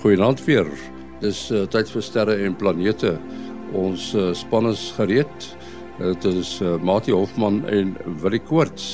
Goeienaand 0.00 0.40
weer. 0.46 0.68
Dis 1.20 1.42
uh, 1.52 1.66
tyd 1.68 1.90
vir 1.92 2.00
sterre 2.00 2.34
en 2.46 2.54
planete. 2.56 3.10
Ons 3.76 4.06
uh, 4.16 4.30
span 4.32 4.70
is 4.70 4.86
gereed. 4.96 5.48
Dit 5.98 6.24
is 6.30 6.54
uh, 6.64 6.78
Mati 6.80 7.12
Hofman 7.12 7.58
en 7.68 7.90
Willie 8.22 8.40
Koorts. 8.40 8.86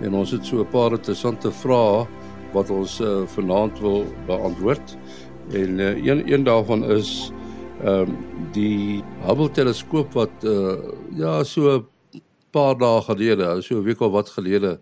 En 0.00 0.16
ons 0.16 0.32
het 0.32 0.40
so 0.48 0.64
'n 0.64 0.70
paar 0.72 0.96
interessante 0.96 1.52
vrae 1.52 2.06
wat 2.54 2.72
ons 2.72 3.00
uh, 3.04 3.26
vanaand 3.36 3.76
wil 3.84 4.06
beantwoord. 4.26 4.96
En 5.52 5.78
uh, 5.78 5.92
een 6.00 6.24
een 6.32 6.44
daarvan 6.44 6.84
is 6.84 7.30
ehm 7.84 8.08
um, 8.08 8.16
die 8.56 9.04
Hubble 9.28 9.50
teleskoop 9.50 10.12
wat 10.16 10.32
uh, 10.40 10.80
ja 11.12 11.44
so 11.44 11.68
'n 11.68 12.22
paar 12.50 12.78
dae 12.78 13.02
gelede, 13.02 13.60
so 13.60 13.76
'n 13.76 13.84
week 13.84 14.00
of 14.00 14.12
wat 14.12 14.28
gelede 14.30 14.80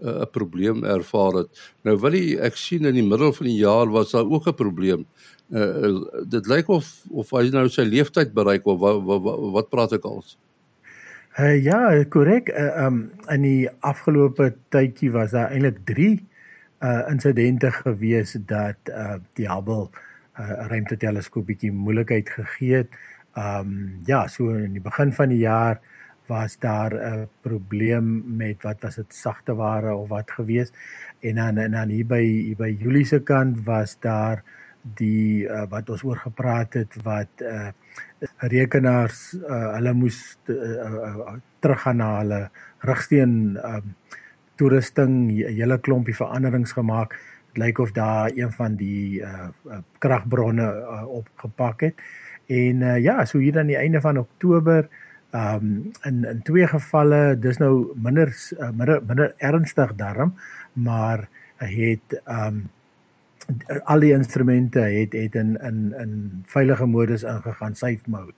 'n 0.00 0.08
uh, 0.08 0.26
probleem 0.30 0.84
ervaar 0.84 1.32
het. 1.32 1.72
Nou 1.82 1.96
wil 2.00 2.14
ek 2.40 2.56
sien 2.56 2.84
in 2.84 2.94
die 2.94 3.06
middel 3.06 3.32
van 3.32 3.46
die 3.46 3.60
jaar 3.60 3.90
was 3.90 4.10
daar 4.10 4.24
ook 4.24 4.46
'n 4.48 4.54
probleem. 4.54 5.06
Uh, 5.50 5.82
uh, 5.82 6.02
dit 6.28 6.46
lyk 6.46 6.68
of 6.68 7.04
of 7.10 7.30
hy 7.30 7.48
nou 7.50 7.68
sy 7.68 7.82
leeftyd 7.82 8.32
bereik 8.32 8.66
of 8.66 8.78
wat 8.80 9.02
wat, 9.02 9.38
wat, 9.52 9.68
praat 9.68 9.92
ek 9.92 10.04
als? 10.04 10.38
Uh, 11.38 11.62
ja, 11.62 12.04
korrek. 12.08 12.48
Uh, 12.48 12.84
um 12.86 13.10
in 13.28 13.42
die 13.42 13.68
afgelope 13.80 14.54
tydjie 14.68 15.10
was 15.10 15.30
daar 15.30 15.50
eintlik 15.50 15.84
3 15.84 16.28
uh 16.80 17.10
insidente 17.10 17.70
gewees 17.70 18.36
dat 18.46 18.78
uh 18.88 19.18
die 19.36 19.48
Hubble 19.48 19.90
uh 20.38 20.66
ruimteteleskoop 20.70 21.46
bietjie 21.46 21.72
moeilikheid 21.72 22.30
gegee 22.30 22.74
het. 22.74 22.88
Um 23.36 24.00
ja, 24.06 24.26
so 24.28 24.48
in 24.48 24.72
die 24.72 24.82
begin 24.82 25.12
van 25.12 25.28
die 25.28 25.42
jaar 25.42 25.80
was 26.30 26.56
daar 26.62 26.94
'n 26.94 27.28
probleem 27.42 28.36
met 28.36 28.62
wat 28.62 28.82
was 28.82 28.96
dit 28.96 29.14
sagte 29.14 29.54
ware 29.54 29.94
of 29.94 30.08
wat 30.08 30.30
gewees? 30.30 30.72
En 31.20 31.34
dan 31.34 31.58
en 31.58 31.70
dan 31.70 31.88
hier 31.88 32.06
by 32.06 32.22
hier 32.22 32.56
by 32.56 32.76
Julie 32.78 33.04
se 33.04 33.20
kant 33.22 33.64
was 33.64 33.96
daar 34.00 34.42
die 34.82 35.44
uh, 35.44 35.66
wat 35.68 35.90
ons 35.90 36.02
oor 36.02 36.16
gepraat 36.16 36.72
het 36.74 36.94
wat 37.02 37.42
uh, 37.42 37.68
rekenaars 38.38 39.34
uh, 39.34 39.74
hulle 39.74 39.92
moes 39.92 40.38
uh, 40.48 40.56
uh, 40.56 41.34
teruggaan 41.60 41.96
na 41.96 42.18
hulle 42.18 42.50
rigsteen 42.78 43.58
um, 43.64 43.94
toerusting 44.56 45.30
hele 45.30 45.78
klompie 45.78 46.16
veranderings 46.16 46.72
gemaak 46.72 47.16
dit 47.50 47.62
lyk 47.64 47.78
of 47.78 47.92
daar 47.92 48.30
een 48.34 48.52
van 48.52 48.76
die 48.76 49.20
uh, 49.20 49.48
uh, 49.66 49.78
kragbronne 49.98 50.66
uh, 50.66 51.06
opgepak 51.08 51.80
het. 51.80 51.94
En 52.46 52.80
uh, 52.80 52.98
ja 52.98 53.24
so 53.24 53.38
hier 53.38 53.58
aan 53.58 53.66
die 53.66 53.76
einde 53.76 54.00
van 54.00 54.18
Oktober 54.18 54.88
Ehm 55.30 55.54
um, 55.54 55.90
in 56.02 56.24
in 56.24 56.42
twee 56.42 56.66
gevalle 56.66 57.38
dis 57.38 57.58
nou 57.62 57.92
minder 57.94 58.32
uh, 58.58 58.70
minder 58.74 59.02
minder 59.06 59.34
ernstig 59.38 59.94
daarom, 59.94 60.34
maar 60.72 61.28
het 61.56 62.20
ehm 62.24 62.46
um, 62.46 62.70
al 63.84 64.00
die 64.00 64.12
instrumente 64.12 64.80
het 64.80 65.12
het 65.12 65.34
in 65.34 65.56
in 65.62 65.94
in 65.98 66.42
veilige 66.46 66.86
modus 66.86 67.22
ingegaan, 67.22 67.74
safe 67.74 68.10
mode. 68.10 68.34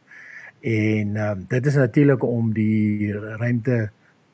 En 0.61 1.17
ehm 1.17 1.39
um, 1.39 1.45
dit 1.49 1.67
is 1.67 1.75
natuurlik 1.75 2.23
om 2.23 2.53
die 2.53 3.13
ruimte 3.13 3.91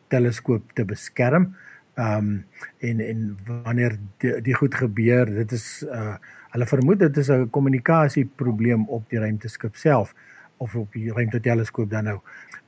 teleskoop 0.08 0.72
te 0.72 0.84
beskerm. 0.84 1.54
Ehm 1.94 2.16
um, 2.16 2.44
en 2.78 3.00
en 3.00 3.38
wanneer 3.62 3.98
die, 4.16 4.40
die 4.42 4.54
goed 4.54 4.74
gebeur, 4.74 5.26
dit 5.34 5.52
is 5.52 5.86
uh 5.86 6.16
hulle 6.48 6.66
vermoed 6.66 6.98
dit 6.98 7.16
is 7.16 7.28
'n 7.28 7.50
kommunikasieprobleem 7.50 8.88
op 8.88 9.10
die 9.10 9.18
ruimteskip 9.18 9.76
self 9.76 10.14
of 10.58 10.74
op 10.74 10.92
die 10.92 11.12
ruimteteleskoop 11.12 11.90
dan 11.90 12.04
nou. 12.04 12.18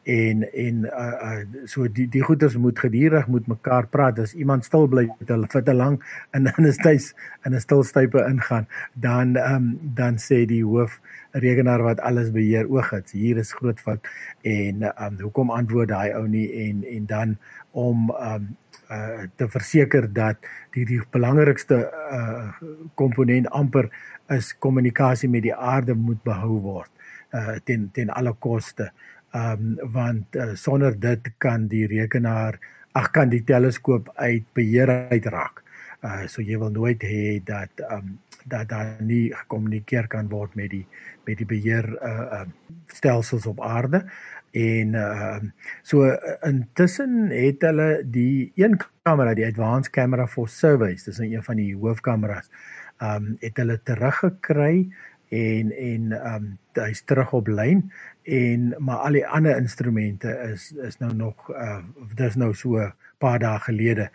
En 0.02 0.42
en 0.52 0.84
uh, 0.88 1.06
uh 1.22 1.64
so 1.68 1.84
die 1.92 2.06
die 2.08 2.22
goeters 2.24 2.56
moet 2.56 2.78
gedurig 2.78 3.26
moet 3.28 3.46
mekaar 3.46 3.86
praat. 3.86 4.18
As 4.18 4.32
iemand 4.34 4.64
stil 4.64 4.88
bly 4.88 5.04
vir 5.28 5.64
te 5.64 5.74
lank 5.74 6.04
en 6.30 6.44
dan 6.48 6.66
is 6.70 6.80
hy 6.84 6.96
in 7.44 7.54
'n 7.54 7.60
stilstype 7.60 8.24
ingaan 8.28 8.66
dan 8.94 9.36
um 9.36 9.78
dan 9.94 10.16
sê 10.16 10.46
die 10.46 10.64
hoof 10.64 11.00
rekenaar 11.32 11.82
wat 11.82 12.00
alles 12.00 12.32
beheer 12.32 12.70
oog 12.70 12.90
het 12.90 13.10
hier 13.10 13.36
is 13.36 13.52
groot 13.52 13.80
fout. 13.80 14.08
En 14.42 14.82
um 14.88 15.20
hoekom 15.20 15.50
antwoord 15.50 15.88
daai 15.88 16.14
ou 16.14 16.26
nie? 16.28 16.48
En 16.64 16.84
en 16.84 17.06
dan 17.06 17.36
om 17.70 18.10
um 18.10 18.56
uh 18.90 19.26
te 19.36 19.48
verseker 19.48 20.12
dat 20.12 20.36
die 20.70 20.86
die 20.86 21.02
belangrikste 21.10 21.90
uh 22.10 22.48
komponent 22.94 23.50
amper 23.50 23.90
is 24.28 24.58
kommunikasie 24.58 25.28
met 25.28 25.42
die 25.42 25.54
aarde 25.54 25.94
moet 25.94 26.22
behou 26.22 26.58
word 26.60 26.90
uh 27.34 27.58
ten 27.64 27.90
ten 27.92 28.10
alle 28.10 28.34
koste. 28.38 28.90
Ehm 29.32 29.78
um, 29.78 29.92
want 29.92 30.36
uh, 30.36 30.54
sonder 30.54 31.00
dit 31.00 31.32
kan 31.38 31.68
die 31.68 31.86
rekenaar 31.86 32.58
ag 32.92 33.10
kan 33.10 33.28
die 33.30 33.44
teleskoop 33.44 34.10
uit 34.14 34.44
beheer 34.52 35.08
uitraak. 35.10 35.62
Uh 36.02 36.26
so 36.26 36.42
jy 36.42 36.58
wil 36.58 36.70
nooit 36.70 37.02
hê 37.02 37.38
dat 37.44 37.70
ehm 37.86 37.98
um, 37.98 38.18
dat 38.44 38.68
daar 38.68 38.96
nie 38.98 39.34
gekommunikeer 39.34 40.06
kan 40.08 40.28
word 40.28 40.54
met 40.54 40.70
die 40.70 40.86
met 41.26 41.38
die 41.38 41.46
beheer 41.46 41.86
uh, 42.02 42.40
uh 42.40 42.46
stelsels 42.86 43.46
op 43.46 43.60
aarde 43.60 44.04
en 44.50 44.94
uh 44.94 45.38
so 45.82 46.08
intussen 46.46 47.30
het 47.30 47.62
hulle 47.62 48.02
die 48.04 48.52
een 48.56 48.78
kamera 49.02 49.34
die 49.34 49.46
advanced 49.46 49.92
camera 49.92 50.26
for 50.26 50.48
surveys 50.48 51.04
dis 51.04 51.18
een 51.18 51.42
van 51.42 51.56
die 51.56 51.74
hoofkameras 51.76 52.50
um 52.98 53.36
het 53.40 53.56
hulle 53.56 53.78
teruggekry 53.82 54.88
en 55.30 55.72
en 55.72 56.12
ehm 56.12 56.34
um, 56.34 56.58
hy's 56.74 57.02
terug 57.04 57.32
op 57.32 57.48
lyn 57.48 57.90
en 58.22 58.74
maar 58.78 58.96
al 59.06 59.18
die 59.18 59.26
ander 59.26 59.56
instrumente 59.56 60.30
is 60.52 60.72
is 60.72 60.98
nou 60.98 61.14
nog 61.14 61.50
uh 61.50 61.78
dis 62.14 62.34
nou 62.34 62.54
so 62.54 62.78
'n 62.78 62.92
paar 63.18 63.38
dae 63.38 63.58
gelede 63.58 64.10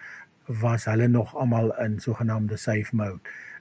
was 0.48 0.86
hulle 0.86 1.08
nog 1.08 1.36
almal 1.36 1.74
in 1.82 2.00
sogenaamde 2.00 2.58
safe 2.58 2.96
mode. 2.96 3.20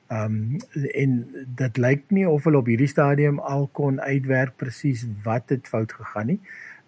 Ehm 0.08 0.24
um, 0.24 0.56
en 0.94 1.26
dit 1.56 1.76
lyk 1.76 2.02
nie 2.08 2.28
of 2.28 2.44
hulle 2.44 2.58
op 2.58 2.66
hierdie 2.66 2.90
stadium 2.90 3.38
al 3.38 3.68
kon 3.72 4.00
uitwerk 4.00 4.56
presies 4.56 5.06
wat 5.22 5.48
het 5.48 5.68
fout 5.68 5.92
gegaan 5.92 6.26
nie. 6.26 6.40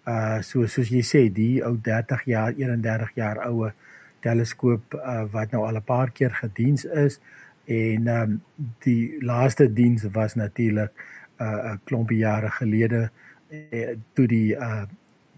Uh 0.05 0.41
so 0.41 0.65
soos 0.65 0.89
jy 0.89 1.01
sê, 1.03 1.23
die 1.33 1.63
ou 1.65 1.77
30 1.81 2.23
jaar, 2.25 2.53
31 2.53 3.11
jaar 3.15 3.41
oue 3.47 3.73
teleskoop 4.19 4.93
uh 4.93 5.23
wat 5.31 5.51
nou 5.51 5.65
al 5.65 5.79
'n 5.81 5.83
paar 5.83 6.11
keer 6.11 6.31
gediens 6.31 6.85
is, 6.85 7.19
en 7.67 8.07
ehm 8.07 8.31
um, 8.31 8.41
die 8.85 9.23
laaste 9.23 9.67
diens 9.73 10.05
was 10.11 10.35
natuurlik 10.35 10.91
'n 11.39 11.43
uh, 11.43 11.71
'n 11.73 11.79
klompie 11.83 12.17
jare 12.17 12.49
gelede 12.49 13.09
uh, 13.51 13.95
toe 14.13 14.27
die 14.27 14.55
uh 14.55 14.83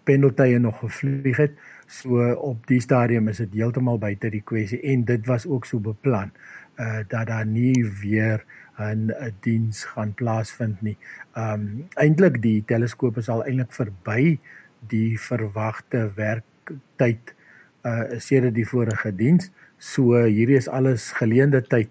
pendeltye 0.03 0.57
nog 0.59 0.79
gevlieg 0.79 1.37
het 1.37 1.51
so 1.85 2.31
op 2.33 2.67
die 2.67 2.79
stadium 2.81 3.27
is 3.27 3.37
dit 3.37 3.53
heeltemal 3.53 3.97
buite 3.97 4.29
die 4.29 4.41
kwessie 4.41 4.81
en 4.81 5.03
dit 5.05 5.25
was 5.25 5.45
ook 5.45 5.65
so 5.65 5.79
beplan 5.79 6.31
uh 6.79 7.01
dat 7.07 7.27
daar 7.27 7.45
nie 7.45 7.85
weer 8.01 8.45
'n 8.79 9.11
diens 9.39 9.83
gaan 9.83 10.13
plaasvind 10.13 10.81
nie. 10.81 10.97
Um 11.37 11.87
eintlik 11.93 12.41
die 12.41 12.63
teleskoop 12.65 13.17
is 13.17 13.29
al 13.29 13.43
eintlik 13.45 13.73
verby 13.75 14.39
die 14.87 15.19
verwagte 15.19 16.11
werktyd 16.15 17.35
uh 17.83 18.17
sedert 18.17 18.55
die 18.55 18.67
vorige 18.67 19.15
diens. 19.15 19.51
So 19.77 20.23
hierdie 20.23 20.59
is 20.59 20.67
alles 20.67 21.11
geleende 21.11 21.61
tyd 21.61 21.89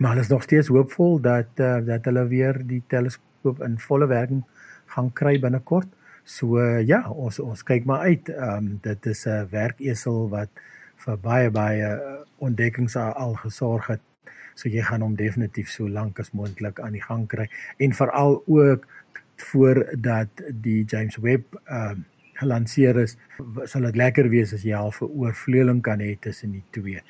maar 0.00 0.10
hulle 0.10 0.22
is 0.22 0.28
nog 0.28 0.42
steeds 0.42 0.68
hoopvol 0.68 1.20
dat 1.20 1.60
uh, 1.60 1.78
dat 1.84 2.04
hulle 2.04 2.26
weer 2.26 2.56
die 2.66 2.82
teleskoop 2.88 3.60
in 3.62 3.78
volle 3.78 4.06
werking 4.06 4.44
gaan 4.94 5.12
kry 5.12 5.34
binnekort. 5.40 5.88
So 6.24 6.56
uh, 6.56 6.80
ja, 6.86 7.02
ons 7.10 7.38
ons 7.44 7.62
kyk 7.68 7.84
maar 7.84 8.06
uit. 8.08 8.28
Ehm 8.32 8.56
um, 8.56 8.78
dit 8.82 9.06
is 9.06 9.26
'n 9.26 9.48
werkesel 9.50 10.28
wat 10.28 10.48
vir 11.04 11.18
baie 11.18 11.50
baie 11.50 11.90
uh, 11.96 12.14
ontdekkings 12.38 12.96
al 12.96 13.34
gesorg 13.34 13.86
het. 13.86 14.00
So 14.54 14.68
jy 14.68 14.82
gaan 14.82 15.02
hom 15.02 15.16
definitief 15.16 15.68
so 15.68 15.88
lank 15.88 16.18
as 16.18 16.32
moontlik 16.32 16.80
aan 16.80 16.92
die 16.92 17.04
gang 17.04 17.26
kry 17.28 17.48
en 17.76 17.92
veral 17.92 18.42
ook 18.46 18.86
voordat 19.36 20.28
die 20.62 20.84
James 20.84 21.16
Webb 21.16 21.60
ehm 21.64 21.90
um, 21.90 22.04
gelanseer 22.40 22.96
is, 22.96 23.18
sal 23.64 23.82
dit 23.82 23.96
lekker 23.96 24.28
wees 24.32 24.54
as 24.56 24.62
jy 24.64 24.72
al 24.72 24.94
'n 25.00 25.04
oorvleueling 25.04 25.82
kan 25.82 26.00
hê 26.00 26.16
tussen 26.20 26.52
die 26.52 26.64
twee 26.70 27.02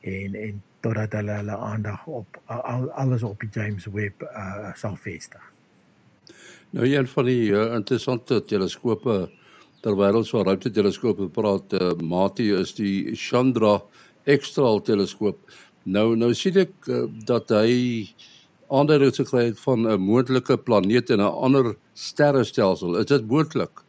en 0.00 0.34
en 0.34 0.62
totdat 0.80 1.12
hulle 1.12 1.38
hulle 1.40 1.56
aandag 1.56 2.06
op 2.06 2.40
al, 2.46 2.90
alles 2.90 3.22
op 3.22 3.40
die 3.40 3.50
James 3.52 3.86
Webb 3.86 4.22
uh, 4.22 4.74
sal 4.74 4.96
vestig. 4.96 5.42
Nou 6.70 6.86
een 6.86 7.06
van 7.08 7.24
die 7.24 7.50
uh, 7.50 7.74
interessante 7.74 8.42
teleskope 8.44 9.28
terwyl 9.80 10.18
ons 10.20 10.32
oor 10.34 10.44
ruimteteleskope 10.48 11.30
praat, 11.34 11.72
uh, 11.78 11.94
Mati 12.02 12.50
is 12.52 12.74
die 12.76 13.14
Chandra 13.16 13.78
Extra 14.28 14.74
teleskoop. 14.84 15.38
Nou 15.88 16.12
nou 16.18 16.32
sien 16.36 16.58
ek 16.60 16.74
uh, 16.90 17.06
dat 17.28 17.54
hy 17.54 18.08
aanduidings 18.68 19.22
gekry 19.22 19.46
het 19.48 19.60
van 19.64 19.86
'n 19.88 20.00
moontlike 20.00 20.58
planeet 20.58 21.10
in 21.10 21.20
'n 21.20 21.32
ander 21.46 21.76
sterrestelsel. 21.94 22.98
Is 22.98 23.06
dit 23.06 23.26
moontlik? 23.26 23.80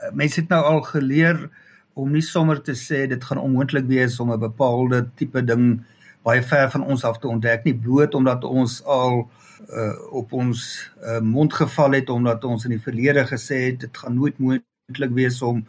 Uh, 0.00 0.12
mense 0.12 0.40
het 0.40 0.48
nou 0.48 0.62
al 0.64 0.82
geleer 0.82 1.48
om 1.94 2.12
nie 2.12 2.22
sommer 2.22 2.60
te 2.62 2.74
sê 2.76 3.06
dit 3.08 3.24
gaan 3.24 3.38
onmoontlik 3.38 3.86
wees 3.86 4.20
om 4.20 4.32
'n 4.32 4.38
bepaalde 4.38 5.08
tipe 5.16 5.44
ding 5.44 5.84
baie 6.26 6.42
ver 6.42 6.70
van 6.74 6.84
ons 6.84 7.04
af 7.06 7.20
te 7.22 7.28
ontdek 7.30 7.66
nie 7.66 7.74
bloot 7.86 8.14
omdat 8.18 8.44
ons 8.44 8.80
al 8.84 9.22
uh, 9.22 9.94
op 10.10 10.32
ons 10.36 10.62
uh, 11.02 11.20
mond 11.22 11.54
geval 11.54 11.98
het 12.00 12.10
omdat 12.10 12.44
ons 12.44 12.66
in 12.66 12.74
die 12.76 12.82
verlede 12.82 13.26
gesê 13.28 13.62
het 13.68 13.80
dit 13.86 14.02
gaan 14.02 14.18
nooit 14.18 14.38
moontlik 14.42 15.14
wees 15.14 15.38
om 15.42 15.62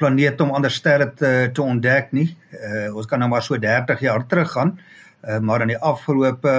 planete 0.00 0.44
om 0.44 0.52
ander 0.56 0.72
sterre 0.72 1.08
te 1.16 1.30
te 1.56 1.62
ontdek 1.62 2.12
nie. 2.12 2.28
Uh, 2.52 2.92
ons 2.96 3.08
kan 3.08 3.20
nou 3.20 3.30
maar 3.32 3.44
so 3.44 3.56
30 3.56 4.02
jaar 4.04 4.26
terug 4.28 4.52
gaan. 4.52 4.76
Uh, 5.24 5.38
maar 5.40 5.64
in 5.64 5.72
die 5.72 5.80
afgelope 5.80 6.52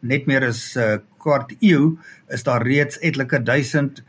net 0.00 0.26
meer 0.26 0.48
as 0.48 0.76
'n 0.76 0.80
uh, 0.80 0.98
kwart 1.20 1.52
eeu 1.60 1.98
is 2.28 2.42
daar 2.42 2.64
reeds 2.64 2.98
etlike 2.98 3.42
duisend 3.42 4.02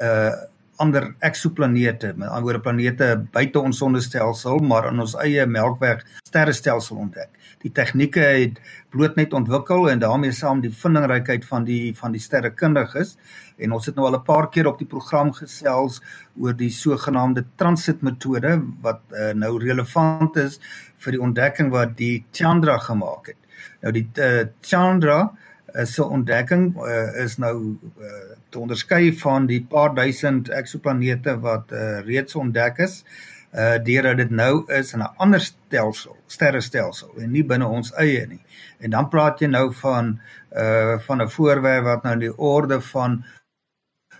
uh 0.00 0.32
ander 0.80 1.10
eksoplanete, 1.26 2.14
met 2.16 2.28
ander 2.28 2.46
woorde 2.46 2.62
planete 2.64 3.10
buite 3.34 3.60
ons 3.60 3.78
sonnestelsel, 3.82 4.62
maar 4.64 4.88
in 4.90 5.02
ons 5.04 5.16
eie 5.22 5.44
Melkweg 5.46 6.04
sterrestelsel 6.26 7.02
ontdek. 7.04 7.30
Die 7.60 7.72
tegnieke 7.76 8.22
het 8.24 8.60
bloot 8.90 9.18
net 9.18 9.34
ontwikkel 9.36 9.90
en 9.90 10.00
daarmee 10.00 10.32
saam 10.32 10.62
die 10.64 10.72
vindingrykheid 10.72 11.44
van 11.44 11.66
die 11.68 11.92
van 11.98 12.14
die 12.16 12.22
sterrekundiges 12.22 13.16
en 13.60 13.74
ons 13.76 13.86
het 13.86 13.98
nou 13.98 14.06
al 14.08 14.16
'n 14.18 14.24
paar 14.24 14.48
keer 14.48 14.66
op 14.66 14.78
die 14.78 14.88
program 14.88 15.32
gesels 15.32 16.00
oor 16.40 16.56
die 16.56 16.70
sogenaamde 16.70 17.44
transit 17.56 18.02
metode 18.02 18.62
wat 18.80 19.00
uh, 19.12 19.32
nou 19.34 19.58
relevant 19.58 20.36
is 20.36 20.60
vir 20.98 21.12
die 21.12 21.20
ontdekking 21.20 21.70
wat 21.70 21.96
die 21.96 22.24
Chandra 22.32 22.78
gemaak 22.78 23.26
het. 23.26 23.40
Nou 23.82 23.92
die 23.92 24.08
uh, 24.16 24.48
Chandra 24.60 25.30
is 25.74 25.98
'n 25.98 26.02
ontdekking 26.02 26.76
uh, 26.76 27.22
is 27.24 27.36
nou 27.36 27.76
uh, 28.00 28.06
te 28.48 28.58
onderskei 28.58 29.18
van 29.18 29.46
die 29.46 29.64
paar 29.64 29.94
duisend 29.94 30.48
eksoplanete 30.48 31.40
wat 31.40 31.72
uh, 31.72 32.00
reeds 32.00 32.34
ontdek 32.34 32.78
is 32.78 33.04
uh 33.50 33.78
deurdat 33.82 34.16
dit 34.16 34.30
nou 34.30 34.64
is 34.72 34.92
in 34.92 35.00
'n 35.02 35.14
ander 35.16 35.40
stelsel, 35.40 36.16
sterrestelsel 36.26 37.10
en 37.18 37.30
nie 37.30 37.44
binne 37.44 37.66
ons 37.66 37.92
eie 37.92 38.26
nie. 38.26 38.44
En 38.78 38.90
dan 38.90 39.08
praat 39.08 39.40
jy 39.40 39.46
nou 39.46 39.72
van 39.74 40.20
uh 40.52 40.98
van 40.98 41.22
'n 41.22 41.28
voorwerp 41.28 41.84
wat 41.84 42.02
nou 42.02 42.12
in 42.12 42.18
die 42.18 42.38
orde 42.38 42.80
van 42.80 43.24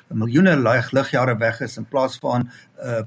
miljoene 0.09 0.57
lig 0.57 0.91
ligjare 0.91 1.37
weg 1.37 1.61
is 1.61 1.77
in 1.77 1.87
plaas 1.87 2.19
van 2.19 2.51
uh 2.83 3.03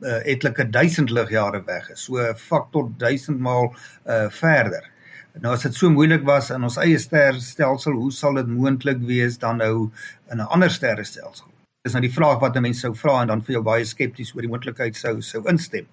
uh 0.00 0.26
etlike 0.26 0.70
duisend 0.70 1.10
ligjare 1.10 1.62
weg 1.64 1.90
is. 1.90 2.04
So 2.04 2.16
'n 2.16 2.34
faktor 2.34 2.88
1000 2.96 3.38
maal 3.38 3.74
uh 4.06 4.30
verder. 4.30 4.90
Nou 5.42 5.52
as 5.52 5.66
dit 5.66 5.74
so 5.76 5.90
moeilik 5.92 6.22
was 6.24 6.48
in 6.54 6.64
ons 6.64 6.78
eie 6.80 6.96
sterrestelsel, 7.00 7.96
hoe 8.00 8.12
sal 8.14 8.38
dit 8.38 8.48
moontlik 8.48 9.02
wees 9.04 9.36
dan 9.38 9.60
nou 9.60 9.90
in 10.32 10.40
'n 10.40 10.48
ander 10.48 10.70
sterrestelsel? 10.70 11.46
Dis 11.84 11.92
nou 11.92 12.00
die 12.00 12.12
vraag 12.12 12.40
wat 12.40 12.56
'n 12.56 12.62
mens 12.62 12.80
sou 12.80 12.94
vra 12.94 13.20
en 13.22 13.28
dan 13.28 13.42
vir 13.42 13.52
jou 13.52 13.62
baie 13.62 13.84
skepties 13.84 14.34
oor 14.34 14.42
die 14.42 14.50
moontlikheid 14.50 14.96
sou 14.96 15.20
sou 15.20 15.42
instem. 15.48 15.86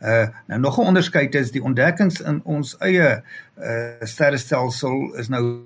Uh 0.00 0.26
nou 0.46 0.60
nog 0.60 0.78
'n 0.78 0.86
onderskeid 0.86 1.34
is 1.34 1.50
die 1.50 1.62
ontdekkings 1.62 2.20
in 2.20 2.40
ons 2.44 2.76
eie 2.80 3.22
uh 3.58 4.06
sterrestelsel 4.06 5.14
is 5.16 5.28
nou 5.28 5.64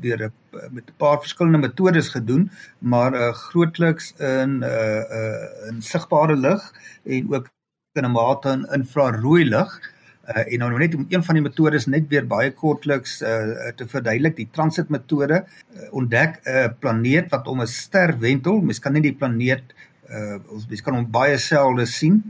deur 0.00 0.30
met 0.70 0.84
'n 0.86 0.96
paar 0.96 1.20
verskillende 1.20 1.58
metodes 1.58 2.08
gedoen, 2.08 2.50
maar 2.78 3.12
uh 3.14 3.32
grootliks 3.32 4.14
in 4.18 4.62
uh 4.62 5.02
uh 5.18 5.68
in 5.68 5.82
sigbare 5.82 6.36
lig 6.36 6.72
en 7.04 7.34
ook 7.34 7.48
in 7.92 8.04
'n 8.04 8.10
mate 8.10 8.48
in 8.48 8.66
infrarooi 8.72 9.44
lig. 9.44 9.93
Uh, 10.24 10.40
en 10.54 10.62
nou 10.62 10.70
net 10.78 10.94
om 10.96 11.04
een 11.08 11.24
van 11.24 11.36
die 11.36 11.42
metodes 11.44 11.86
net 11.86 12.06
weer 12.08 12.24
baie 12.24 12.52
kortliks 12.56 13.18
uh, 13.22 13.72
te 13.76 13.84
verduidelik, 13.88 14.38
die 14.38 14.48
transit 14.52 14.88
metode 14.88 15.42
uh, 15.44 15.88
ontdek 15.92 16.40
'n 16.40 16.54
uh, 16.54 16.70
planeet 16.80 17.28
wat 17.34 17.48
om 17.48 17.60
'n 17.60 17.68
ster 17.68 18.16
wentel. 18.18 18.60
Mens 18.60 18.80
kan 18.80 18.92
nie 18.92 19.04
die 19.04 19.18
planeet 19.20 19.74
uh, 20.08 20.38
ons 20.48 20.64
mens 20.68 20.82
kan 20.82 20.96
hom 20.96 21.10
baie 21.10 21.36
selde 21.38 21.86
sien 21.86 22.22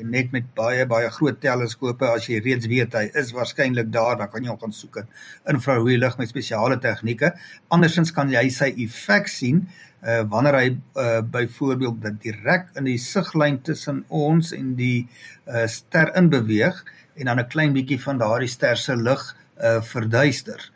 en 0.00 0.10
net 0.10 0.32
met 0.32 0.46
baie 0.56 0.86
baie 0.88 1.10
groot 1.12 1.38
teleskope 1.40 2.08
as 2.08 2.26
jy 2.30 2.40
reeds 2.40 2.68
weet 2.70 2.94
hy 2.96 3.04
is 3.22 3.32
waarskynlik 3.36 3.90
daar 3.92 4.16
dan 4.20 4.30
kan 4.32 4.44
jy 4.44 4.50
hom 4.52 4.60
gaan 4.60 4.74
soek 4.76 5.02
in 5.02 5.08
infrarooi 5.54 5.98
lig 5.98 6.18
met 6.18 6.30
spesiale 6.30 6.78
tegnieke. 6.80 7.32
Andersins 7.68 8.14
kan 8.16 8.32
jy 8.32 8.48
sy 8.50 8.72
effek 8.86 9.28
sien 9.28 9.66
uh 10.02 10.22
wanneer 10.28 10.58
hy 10.58 10.68
uh 10.98 11.20
byvoorbeeld 11.22 12.02
dat 12.02 12.20
direk 12.22 12.72
in 12.78 12.88
die 12.90 12.98
siglyn 12.98 13.60
tussen 13.62 14.02
ons 14.08 14.52
en 14.56 14.74
die 14.78 15.06
uh 15.46 15.66
ster 15.70 16.10
inbeweeg 16.18 16.82
en 17.14 17.30
dan 17.30 17.40
'n 17.40 17.48
klein 17.48 17.72
bietjie 17.72 18.00
van 18.02 18.18
daardie 18.18 18.50
ster 18.50 18.76
se 18.76 18.96
lig 18.96 19.22
uh 19.62 19.80
verduister. 19.82 20.70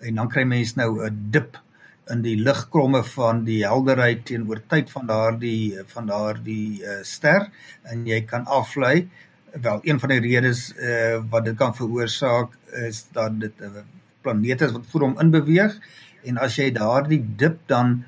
En 0.00 0.14
dan 0.14 0.28
kry 0.28 0.44
mens 0.44 0.74
nou 0.74 1.04
'n 1.06 1.30
dip 1.30 1.58
in 2.10 2.22
die 2.22 2.36
ligkromme 2.36 3.04
van 3.04 3.44
die 3.44 3.62
helderheid 3.64 4.24
teenoor 4.26 4.60
tyd 4.66 4.90
van 4.90 5.06
daardie 5.06 5.78
van 5.86 6.06
daardie 6.06 6.82
uh 6.82 7.02
ster. 7.02 7.50
En 7.82 8.06
jy 8.06 8.22
kan 8.24 8.44
aflei. 8.46 9.08
Wel 9.52 9.80
een 9.82 10.00
van 10.00 10.08
die 10.08 10.20
redes 10.20 10.72
uh 10.76 11.22
wat 11.30 11.44
dit 11.44 11.56
kan 11.56 11.74
veroorsaak 11.74 12.58
is 12.88 13.06
dat 13.12 13.40
dit 13.40 13.60
'n 13.60 13.64
uh, 13.64 13.84
planeet 14.22 14.60
is 14.60 14.72
wat 14.72 14.86
voor 14.90 15.00
hom 15.00 15.20
in 15.20 15.30
beweeg 15.30 15.78
en 16.22 16.38
as 16.38 16.56
jy 16.56 16.70
daardie 16.70 17.20
dip 17.36 17.58
dan 17.66 18.04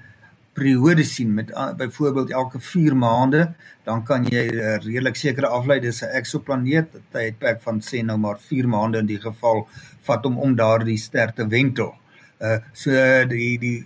periode 0.55 1.05
sien 1.05 1.35
met 1.35 1.51
uh, 1.51 1.73
byvoorbeeld 1.77 2.31
elke 2.31 2.61
4 2.61 2.97
maande, 2.97 3.55
dan 3.85 4.05
kan 4.05 4.27
jy 4.31 4.45
uh, 4.53 4.77
redelik 4.85 5.17
sekere 5.19 5.51
aflei 5.51 5.81
dis 5.81 6.03
'n 6.03 6.15
eksoplaneet, 6.21 6.95
'n 6.95 7.03
tydperk 7.13 7.63
van 7.63 7.81
sê 7.81 8.03
nou 8.05 8.19
maar 8.19 8.39
4 8.39 8.69
maande 8.69 8.99
in 8.99 9.11
die 9.11 9.21
geval 9.21 9.67
vat 10.07 10.27
om 10.27 10.39
om 10.39 10.57
daardie 10.57 10.99
ster 10.99 11.33
te 11.35 11.47
wentel. 11.47 11.95
Uh 12.41 12.59
so 12.73 12.91
die 13.29 13.59
die 13.59 13.81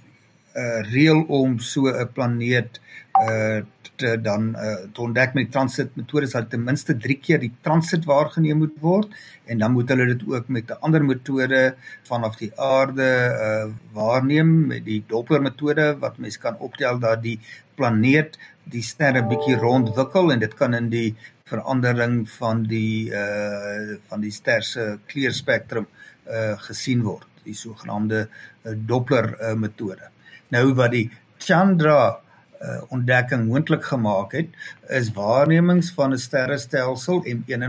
uh 0.57 0.81
reël 0.93 1.25
om 1.29 1.59
so 1.59 1.89
'n 1.89 2.13
planeet 2.13 2.81
uh 3.25 3.61
te 3.99 4.13
dan 4.23 4.53
uh 4.55 4.75
te 4.95 5.03
ontdek 5.03 5.33
met 5.35 5.51
transit 5.51 5.97
metodes 5.99 6.35
dat 6.37 6.51
ten 6.51 6.63
minste 6.65 6.95
3 7.07 7.17
keer 7.19 7.41
die 7.43 7.53
transit 7.67 8.05
waargeneem 8.07 8.61
moet 8.63 8.77
word 8.81 9.15
en 9.51 9.59
dan 9.59 9.75
moet 9.75 9.91
hulle 9.91 10.07
dit 10.13 10.23
ook 10.29 10.49
met 10.49 10.71
'n 10.71 10.79
ander 10.87 11.05
metode 11.05 11.63
vanaf 12.11 12.37
die 12.37 12.53
aarde 12.55 13.09
uh 13.47 13.67
waarneem 13.93 14.53
met 14.67 14.85
die 14.85 15.03
Doppler 15.09 15.43
metode 15.43 15.97
wat 16.05 16.19
mens 16.19 16.39
kan 16.39 16.59
optel 16.59 16.99
dat 16.99 17.23
die 17.23 17.41
planeet 17.75 18.39
die 18.65 18.83
sterre 18.83 19.23
bietjie 19.23 19.57
rondwikkel 19.57 20.33
en 20.33 20.39
dit 20.39 20.55
kan 20.55 20.75
in 20.75 20.89
die 20.89 21.17
verandering 21.45 22.29
van 22.31 22.63
die 22.63 23.11
uh 23.11 23.99
van 24.09 24.21
die 24.21 24.31
ster 24.31 24.63
se 24.63 24.99
kleurspektrum 25.07 25.87
uh 26.31 26.55
gesien 26.69 27.03
word 27.03 27.27
die 27.49 27.57
sogenaamde 27.57 28.27
uh, 28.29 28.75
Doppler 28.89 29.33
uh, 29.41 29.55
metode. 29.57 30.11
Nou 30.55 30.73
wat 30.79 30.95
die 30.95 31.07
Chandra 31.39 32.19
uh, 32.63 32.81
ontdekking 32.89 33.47
moontlik 33.47 33.85
gemaak 33.85 34.33
het 34.33 34.49
is 34.89 35.13
waarnemings 35.13 35.93
van 35.95 36.13
'n 36.13 36.19
sterrestelsel 36.19 37.25
M1 37.25 37.63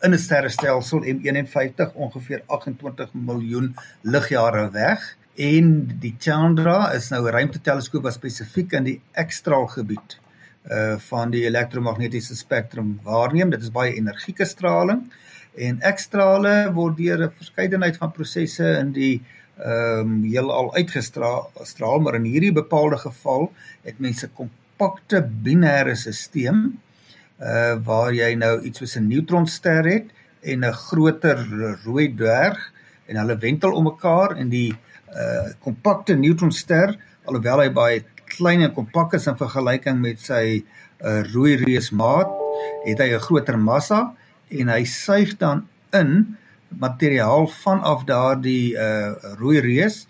in 0.00 0.14
'n 0.14 0.18
sterrestelsel 0.18 1.04
M51 1.04 1.92
ongeveer 1.94 2.42
28 2.46 3.12
miljoen 3.12 3.76
ligjare 4.00 4.70
weg 4.70 5.16
en 5.36 5.98
die 6.00 6.14
Chandra 6.18 6.92
is 6.92 7.08
nou 7.08 7.26
'n 7.26 7.32
ruimteteleskoop 7.32 8.02
wat 8.02 8.12
spesifiek 8.12 8.72
in 8.72 8.84
die 8.84 9.00
X-straalgebied 9.26 10.18
uh 10.70 10.98
van 10.98 11.30
die 11.30 11.44
elektromagnetiese 11.44 12.36
spektrum 12.36 13.00
waarneem. 13.02 13.50
Dit 13.50 13.62
is 13.62 13.70
baie 13.70 13.94
energieke 13.94 14.44
straling 14.44 15.12
en 15.56 15.78
X-strale 15.94 16.72
word 16.72 16.96
deur 16.96 17.24
'n 17.24 17.32
verskeidenheid 17.36 17.96
van 17.96 18.12
prosesse 18.12 18.78
in 18.78 18.92
die 18.92 19.20
uh 19.20 19.41
ehm 19.62 20.00
um, 20.00 20.22
heelal 20.26 20.74
uitgestraal, 20.74 22.00
maar 22.00 22.14
in 22.18 22.24
hierdie 22.26 22.52
bepaalde 22.52 22.98
geval 22.98 23.52
het 23.82 23.98
mense 23.98 24.28
kompakte 24.34 25.22
binêre 25.22 25.94
stelsel 25.94 26.72
uh 27.42 27.74
waar 27.86 28.12
jy 28.14 28.34
nou 28.38 28.60
iets 28.62 28.78
soos 28.78 28.96
'n 28.96 29.08
neutronster 29.08 29.84
het 29.84 30.10
en 30.42 30.64
'n 30.64 30.72
groter 30.72 31.38
rooi 31.84 32.14
dwerg 32.14 32.72
en 33.06 33.16
hulle 33.16 33.38
wentel 33.38 33.72
om 33.72 33.84
mekaar 33.84 34.36
en 34.36 34.48
die 34.48 34.74
uh 35.14 35.50
kompakte 35.60 36.14
neutronster 36.14 36.96
alhoewel 37.24 37.60
hy 37.60 37.70
baie 37.70 38.04
klein 38.24 38.62
en 38.62 38.72
kompak 38.72 39.14
is 39.14 39.26
in 39.26 39.36
vergelyking 39.36 39.98
met 40.00 40.20
sy 40.20 40.64
uh 41.04 41.22
rooi 41.32 41.56
reusmaat 41.56 42.30
het 42.84 42.98
hy 42.98 43.10
'n 43.14 43.26
groter 43.26 43.58
massa 43.58 44.14
en 44.48 44.68
hy 44.68 44.84
suig 44.84 45.36
dan 45.38 45.66
in 45.92 46.36
materiaal 46.78 47.46
vanaf 47.46 48.04
daardie 48.04 48.74
uh 48.76 49.14
rooi 49.38 49.60
reus 49.60 50.06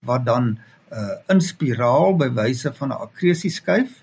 wat 0.00 0.24
dan 0.24 0.58
uh 0.92 1.16
in 1.32 1.40
spiraal 1.40 2.16
by 2.16 2.28
wyse 2.34 2.72
van 2.78 2.88
'n 2.88 3.02
akkresieskyf 3.06 4.02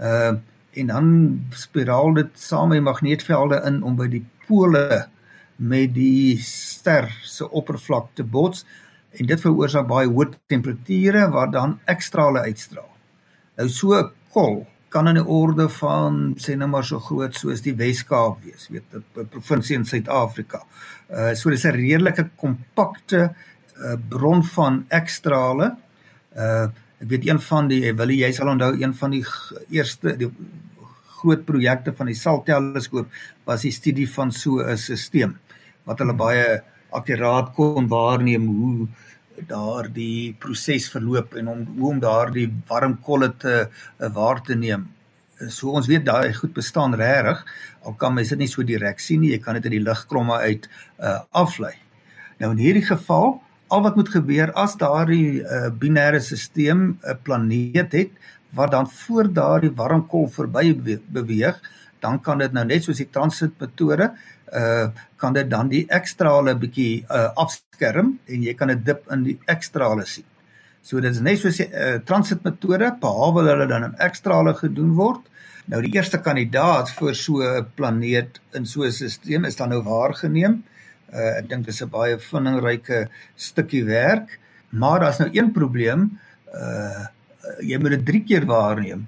uh 0.00 0.34
en 0.74 0.86
dan 0.86 1.06
spiraal 1.50 2.14
dit 2.14 2.30
saam 2.34 2.68
met 2.68 2.82
magneetvelde 2.82 3.62
in 3.66 3.82
om 3.82 3.96
by 3.96 4.08
die 4.08 4.24
pole 4.46 5.06
met 5.56 5.94
die 5.94 6.38
ster 6.42 7.06
se 7.22 7.46
oppervlak 7.50 8.10
te 8.14 8.24
bots 8.24 8.64
en 9.14 9.26
dit 9.26 9.40
veroorsaak 9.40 9.86
baie 9.86 10.10
hoë 10.10 10.34
temperature 10.50 11.28
wat 11.30 11.52
dan 11.52 11.78
ekstrale 11.84 12.40
uitstraal. 12.40 12.90
Nou 13.56 13.68
so 13.68 13.94
'n 13.94 14.10
kol 14.32 14.66
kan 14.94 15.08
in 15.10 15.18
'n 15.18 15.26
orde 15.26 15.68
van 15.68 16.34
sê 16.38 16.54
nou 16.56 16.68
maar 16.70 16.84
so 16.84 17.00
groot 17.00 17.34
soos 17.34 17.62
die 17.62 17.74
Wes-Kaap 17.74 18.44
wees, 18.44 18.68
weet 18.70 18.94
'n 18.94 19.26
provinsie 19.30 19.76
in 19.76 19.84
Suid-Afrika. 19.84 20.62
Uh 21.10 21.34
so 21.34 21.50
dis 21.50 21.64
'n 21.64 21.74
redelike 21.74 22.28
kompakte 22.36 23.34
uh 23.76 23.96
bron 24.08 24.44
van 24.44 24.84
ekstrale. 24.88 25.76
Uh 26.36 26.66
ek 27.02 27.08
weet 27.10 27.26
een 27.26 27.40
van 27.40 27.68
die 27.68 27.92
wil 27.92 28.10
jy 28.10 28.30
sal 28.32 28.48
onthou 28.48 28.72
een 28.80 28.94
van 28.94 29.10
die 29.10 29.24
eerste 29.70 30.16
die 30.16 30.30
groot 31.18 31.44
projekte 31.44 31.92
van 31.92 32.06
die 32.06 32.14
SAL 32.14 32.42
teleskoop 32.44 33.08
was 33.44 33.62
die 33.62 33.72
studie 33.72 34.08
van 34.10 34.32
so 34.32 34.60
'n 34.62 34.76
stelsel 34.76 35.34
wat 35.84 35.98
hulle 35.98 36.14
baie 36.14 36.62
akkuraat 36.90 37.52
kon 37.54 37.88
waarneem 37.88 38.46
hoe 38.46 38.88
daardie 39.48 40.34
proses 40.40 40.88
verloop 40.92 41.34
en 41.36 41.48
om 41.48 41.62
hoe 41.78 41.90
om 41.90 42.00
daardie 42.02 42.48
warm 42.68 42.98
kolle 43.02 43.32
te 43.38 43.54
uh, 43.66 44.10
waar 44.14 44.42
te 44.42 44.54
neem. 44.54 44.86
So 45.50 45.74
ons 45.74 45.88
weet 45.90 46.04
daai 46.06 46.32
goed 46.34 46.54
bestaan 46.54 46.94
regtig 46.94 47.42
al 47.84 47.96
kan 48.00 48.14
mens 48.14 48.30
dit 48.32 48.38
nie 48.38 48.50
so 48.50 48.62
direk 48.62 49.00
sien 49.02 49.20
nie. 49.20 49.32
Jy 49.34 49.40
kan 49.42 49.58
dit 49.58 49.66
uit 49.66 49.76
die 49.76 49.84
ligkromme 49.84 50.38
uit 50.46 50.68
uh, 50.98 51.20
aflei. 51.30 51.74
Nou 52.40 52.54
in 52.54 52.62
hierdie 52.62 52.86
geval 52.86 53.40
al 53.74 53.82
wat 53.82 53.96
moet 53.98 54.12
gebeur 54.12 54.52
as 54.60 54.76
daardie 54.80 55.42
uh, 55.42 55.68
binêre 55.70 56.20
stelsel 56.22 56.94
'n 56.94 57.18
planeet 57.22 57.92
het 57.92 58.12
wat 58.54 58.70
dan 58.70 58.86
voor 58.86 59.32
daardie 59.32 59.72
warmkolk 59.74 60.30
verby 60.32 61.00
beweeg, 61.10 61.58
dan 62.00 62.20
kan 62.20 62.38
dit 62.38 62.52
nou 62.52 62.64
net 62.64 62.84
soos 62.84 63.00
die 63.02 63.10
transit 63.10 63.50
metode 63.58 64.12
uh 64.54 64.86
kan 65.16 65.32
dit 65.32 65.48
dan 65.50 65.68
die 65.68 65.84
ekstrale 65.88 66.54
bietjie 66.60 67.04
uh 67.08 67.30
afskerm 67.40 68.18
en 68.28 68.42
jy 68.42 68.54
kan 68.54 68.70
'n 68.70 68.82
dip 68.84 69.10
in 69.10 69.22
die 69.24 69.38
ekstrale 69.46 70.06
sien. 70.06 70.24
So 70.82 71.00
dit 71.00 71.10
is 71.10 71.20
net 71.20 71.38
soos 71.38 71.60
'n 71.60 71.72
uh, 71.72 71.98
transit 72.04 72.44
metode 72.44 72.90
behalwe 73.00 73.46
hulle 73.48 73.66
dan 73.66 73.84
in 73.84 73.94
ekstrale 73.98 74.54
gedoen 74.54 74.94
word. 74.94 75.22
Nou 75.66 75.80
die 75.82 75.94
eerste 75.96 76.18
kandidaat 76.18 76.90
vir 76.90 77.14
so 77.14 77.40
'n 77.42 77.66
planeet 77.76 78.40
in 78.54 78.66
so 78.66 78.84
'n 78.84 78.92
stelsel 78.92 79.44
is 79.44 79.56
dan 79.56 79.68
nou 79.68 79.82
waargeneem. 79.82 80.62
Uh 81.12 81.38
ek 81.38 81.48
dink 81.48 81.64
dit 81.64 81.74
is 81.74 81.82
'n 81.82 81.90
baie 81.90 82.18
vindingryke 82.18 83.08
stukkie 83.36 83.84
werk, 83.84 84.38
maar 84.70 85.00
daar's 85.00 85.18
nou 85.18 85.30
een 85.32 85.52
probleem. 85.52 86.18
Uh 86.52 87.06
jy 87.60 87.78
moet 87.78 87.90
dit 87.90 88.06
3 88.06 88.24
keer 88.24 88.46
waarneem 88.46 89.06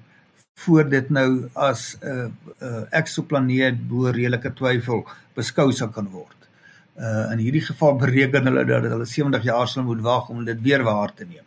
voor 0.57 0.89
dit 0.89 1.11
nou 1.11 1.49
as 1.53 1.99
'n 2.01 2.09
uh, 2.09 2.27
uh, 2.63 2.83
eksoplaneet 2.91 3.89
bo 3.89 4.11
redelike 4.11 4.53
twyfel 4.53 5.05
beskou 5.35 5.73
sou 5.73 5.91
kan 5.91 6.09
word. 6.11 6.49
Uh 6.97 7.33
in 7.33 7.39
hierdie 7.45 7.65
geval 7.65 7.97
bereken 8.01 8.49
hulle 8.49 8.65
dat 8.65 8.89
hulle 8.89 9.05
70 9.05 9.43
jaar 9.45 9.69
sal 9.69 9.85
moet 9.85 10.01
wag 10.01 10.29
om 10.29 10.45
dit 10.45 10.63
weer 10.63 10.83
waar 10.83 11.13
te 11.15 11.25
neem. 11.25 11.45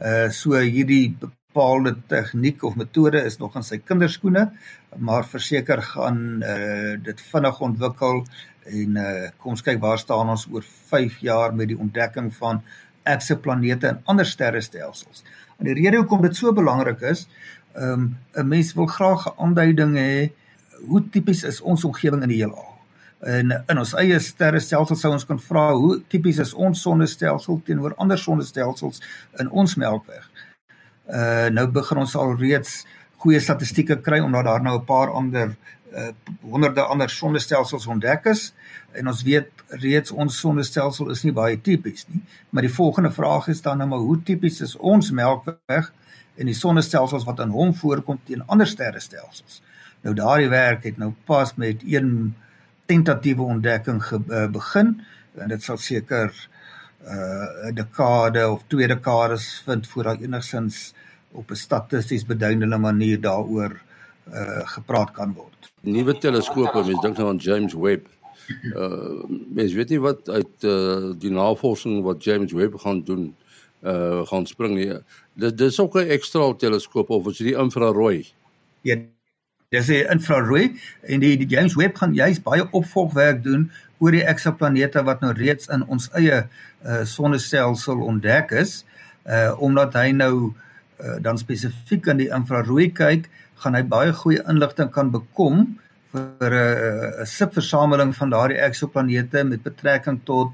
Uh 0.00 0.28
so 0.30 0.58
hierdie 0.58 1.16
bepaalde 1.20 1.94
tegniek 2.06 2.62
of 2.62 2.74
metode 2.76 3.22
is 3.24 3.38
nog 3.38 3.56
in 3.56 3.62
sy 3.62 3.78
kinderskoene, 3.78 4.50
maar 4.96 5.24
verseker 5.24 5.82
gaan 5.82 6.42
uh 6.42 6.96
dit 7.02 7.20
vinnig 7.30 7.60
ontwikkel 7.60 8.24
en 8.64 8.96
uh 8.96 9.30
kom 9.38 9.54
ons 9.54 9.62
kyk 9.62 9.80
waar 9.80 9.98
staan 9.98 10.28
ons 10.28 10.48
oor 10.50 10.66
5 10.90 11.18
jaar 11.18 11.54
met 11.54 11.68
die 11.68 11.78
ontdekking 11.78 12.34
van 12.34 12.62
eksoplanete 13.02 13.86
en 13.86 14.02
ander 14.04 14.26
sterrestelsels. 14.26 15.22
En 15.58 15.70
die 15.70 15.74
rede 15.74 15.96
hoekom 15.96 16.22
dit 16.22 16.36
so 16.36 16.52
belangrik 16.52 17.00
is, 17.00 17.26
ehm 17.78 17.92
um, 17.92 18.16
'n 18.34 18.48
mens 18.48 18.74
wil 18.74 18.86
graag 18.86 19.26
'n 19.26 19.38
aanduiding 19.44 19.96
hê 19.96 20.32
hoe 20.86 21.08
tipies 21.10 21.42
is 21.42 21.60
ons 21.60 21.84
omgewing 21.84 22.22
in 22.22 22.28
die 22.28 22.42
heelal. 22.42 22.78
En 23.20 23.50
in 23.66 23.78
ons 23.78 23.94
eie 23.98 24.18
sterrestelsel 24.22 24.96
sou 24.96 25.12
ons 25.12 25.26
kan 25.26 25.40
vra 25.42 25.72
hoe 25.74 25.96
tipies 26.06 26.38
is 26.38 26.54
ons 26.54 26.82
sonnestelsel 26.82 27.60
teenoor 27.66 27.96
ander 27.98 28.18
sonnestelsels 28.18 29.02
in 29.42 29.50
ons 29.50 29.74
Melkweg. 29.74 30.28
Uh 31.06 31.48
nou 31.50 31.66
begin 31.66 31.98
ons 32.04 32.14
al 32.16 32.36
reeds 32.38 32.84
goeie 33.18 33.40
statistieke 33.40 33.98
kry 34.00 34.20
omdat 34.22 34.44
daar 34.44 34.62
nou 34.62 34.78
'n 34.78 34.84
paar 34.84 35.10
ander 35.10 35.56
uh 35.92 36.12
honderde 36.42 36.82
ander 36.82 37.10
sonnestelsels 37.10 37.86
ontdek 37.86 38.26
is 38.26 38.52
en 38.92 39.08
ons 39.08 39.22
weet 39.22 39.50
reeds 39.68 40.10
ons 40.10 40.40
sonnestelsel 40.40 41.10
is 41.10 41.24
nie 41.24 41.32
baie 41.32 41.60
tipies 41.60 42.06
nie. 42.08 42.22
Maar 42.50 42.62
die 42.62 42.74
volgende 42.74 43.10
vraag 43.10 43.48
is 43.48 43.62
dan 43.62 43.78
nou 43.78 43.88
maar 43.88 43.98
hoe 43.98 44.22
tipies 44.22 44.60
is 44.60 44.76
ons 44.76 45.10
Melkweg 45.10 45.92
en 46.38 46.46
die 46.46 46.56
sonnestelsels 46.56 47.26
wat 47.26 47.40
aan 47.42 47.54
hom 47.54 47.72
voorkom 47.74 48.20
teen 48.26 48.44
ander 48.46 48.66
sterrestelsels. 48.66 49.60
Nou 50.06 50.14
daardie 50.14 50.50
werk 50.52 50.86
het 50.86 50.98
nou 50.98 51.12
pas 51.26 51.54
met 51.58 51.82
een 51.86 52.34
tentatiewe 52.86 53.42
ontdekking 53.42 53.98
ge, 54.04 54.20
uh, 54.28 54.46
begin 54.54 54.94
en 55.38 55.50
dit 55.50 55.62
sal 55.62 55.78
seker 55.78 56.32
'n 56.98 57.68
uh, 57.68 57.74
dekade 57.74 58.48
of 58.50 58.62
twee 58.66 58.88
dekades 58.88 59.62
vind 59.64 59.86
voor 59.86 60.02
daar 60.02 60.20
enigsins 60.20 60.94
op 61.32 61.50
'n 61.50 61.54
statisties 61.54 62.26
beduidende 62.26 62.78
manier 62.78 63.20
daaroor 63.20 63.80
uh, 64.32 64.60
gepraat 64.64 65.10
kan 65.10 65.32
word. 65.32 65.72
Nuwe 65.80 66.18
teleskope, 66.18 66.84
mens 66.84 67.00
dink 67.00 67.16
nou 67.16 67.28
aan 67.28 67.36
James 67.36 67.74
Webb. 67.74 68.06
Uh 68.74 69.24
mens 69.48 69.72
weet 69.72 69.88
nie 69.88 70.00
wat 70.00 70.28
uit 70.28 70.64
uh, 70.64 71.12
die 71.18 71.30
navorsing 71.30 72.02
wat 72.02 72.24
James 72.24 72.52
Webb 72.52 72.78
gaan 72.80 73.02
doen 73.04 73.24
uh 73.24 73.47
gaan 73.82 74.46
spring 74.46 74.74
nie. 74.74 74.92
Dit 75.34 75.58
dis 75.58 75.80
ook 75.80 75.94
'n 75.96 76.10
ekstra 76.10 76.54
teleskoop 76.58 77.10
of 77.10 77.26
is 77.26 77.38
dit 77.38 77.46
die 77.46 77.58
infrarooi? 77.58 78.26
Ja, 78.82 78.96
dis 79.68 79.88
'n 79.88 80.10
infrarooi 80.10 80.80
en 81.02 81.20
die, 81.20 81.36
die 81.36 81.46
James 81.46 81.74
Webb 81.74 81.96
gaan 81.96 82.14
juist 82.14 82.42
baie 82.42 82.68
opvolgwerk 82.70 83.42
doen 83.42 83.70
oor 83.98 84.10
die 84.10 84.24
eksoplanete 84.24 85.02
wat 85.02 85.20
nou 85.20 85.32
reeds 85.32 85.68
in 85.68 85.84
ons 85.86 86.08
eie 86.12 86.46
uh 86.86 87.04
sonnestelsel 87.04 88.00
ontdek 88.00 88.50
is. 88.50 88.84
Uh 89.26 89.54
omdat 89.58 89.94
hy 89.94 90.10
nou 90.10 90.52
uh, 91.00 91.16
dan 91.20 91.38
spesifiek 91.38 92.08
aan 92.08 92.22
die 92.22 92.30
infrarooi 92.34 92.92
kyk, 92.92 93.28
gaan 93.62 93.74
hy 93.74 93.82
baie 93.82 94.12
goeie 94.12 94.42
inligting 94.48 94.90
kan 94.94 95.10
bekom 95.10 95.78
vir 96.14 96.52
'n 96.52 97.20
uh, 97.20 97.24
subversameling 97.24 98.14
van 98.16 98.30
daardie 98.30 98.58
eksoplanete 98.58 99.44
met 99.44 99.62
betrekking 99.62 100.20
tot 100.24 100.52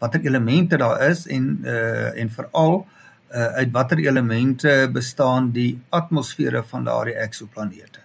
watter 0.00 0.24
elemente 0.24 0.78
daar 0.80 1.02
is 1.10 1.26
en 1.26 1.60
uh 1.64 2.18
en 2.20 2.30
veral 2.30 2.86
uh 3.30 3.46
uit 3.60 3.72
watter 3.72 3.98
elemente 3.98 4.88
bestaan 4.92 5.50
die 5.52 5.80
atmosfere 5.88 6.62
van 6.72 6.84
daardie 6.84 7.14
eksoplanete. 7.14 8.00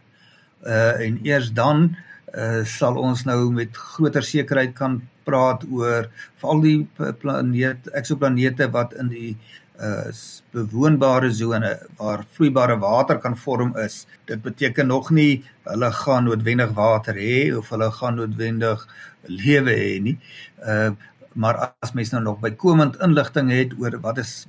Uh 0.65 0.99
en 1.07 1.19
eers 1.23 1.51
dan 1.53 1.95
uh 2.35 2.63
sal 2.65 2.97
ons 2.99 3.23
nou 3.25 3.51
met 3.51 3.77
groter 3.77 4.23
sekerheid 4.23 4.75
kan 4.75 5.01
praat 5.25 5.63
oor 5.71 6.09
veral 6.41 6.61
die 6.61 6.79
planeet 7.21 7.89
eksoplanete 7.93 8.69
wat 8.71 8.93
in 9.01 9.09
die 9.13 9.31
uh 9.79 10.11
bewoonbare 10.55 11.31
sone 11.33 11.71
waar 11.97 12.23
vloeibare 12.35 12.77
water 12.79 13.19
kan 13.19 13.35
vorm 13.37 13.73
is. 13.77 14.05
Dit 14.25 14.41
beteken 14.43 14.87
nog 14.87 15.09
nie 15.11 15.43
hulle 15.63 15.91
gaan 15.91 16.23
noodwendig 16.29 16.71
water 16.75 17.17
hê 17.19 17.51
of 17.57 17.69
hulle 17.69 17.91
gaan 17.91 18.15
noodwendig 18.15 18.87
lewe 19.27 19.75
hê 19.75 19.99
nie. 20.01 20.17
Uh 20.63 20.91
maar 21.35 21.73
as 21.83 21.91
mens 21.91 22.13
nou 22.13 22.23
nog 22.23 22.39
bykomend 22.39 22.99
inligting 23.03 23.51
het 23.51 23.75
oor 23.79 23.99
wat 23.99 24.17
is 24.23 24.45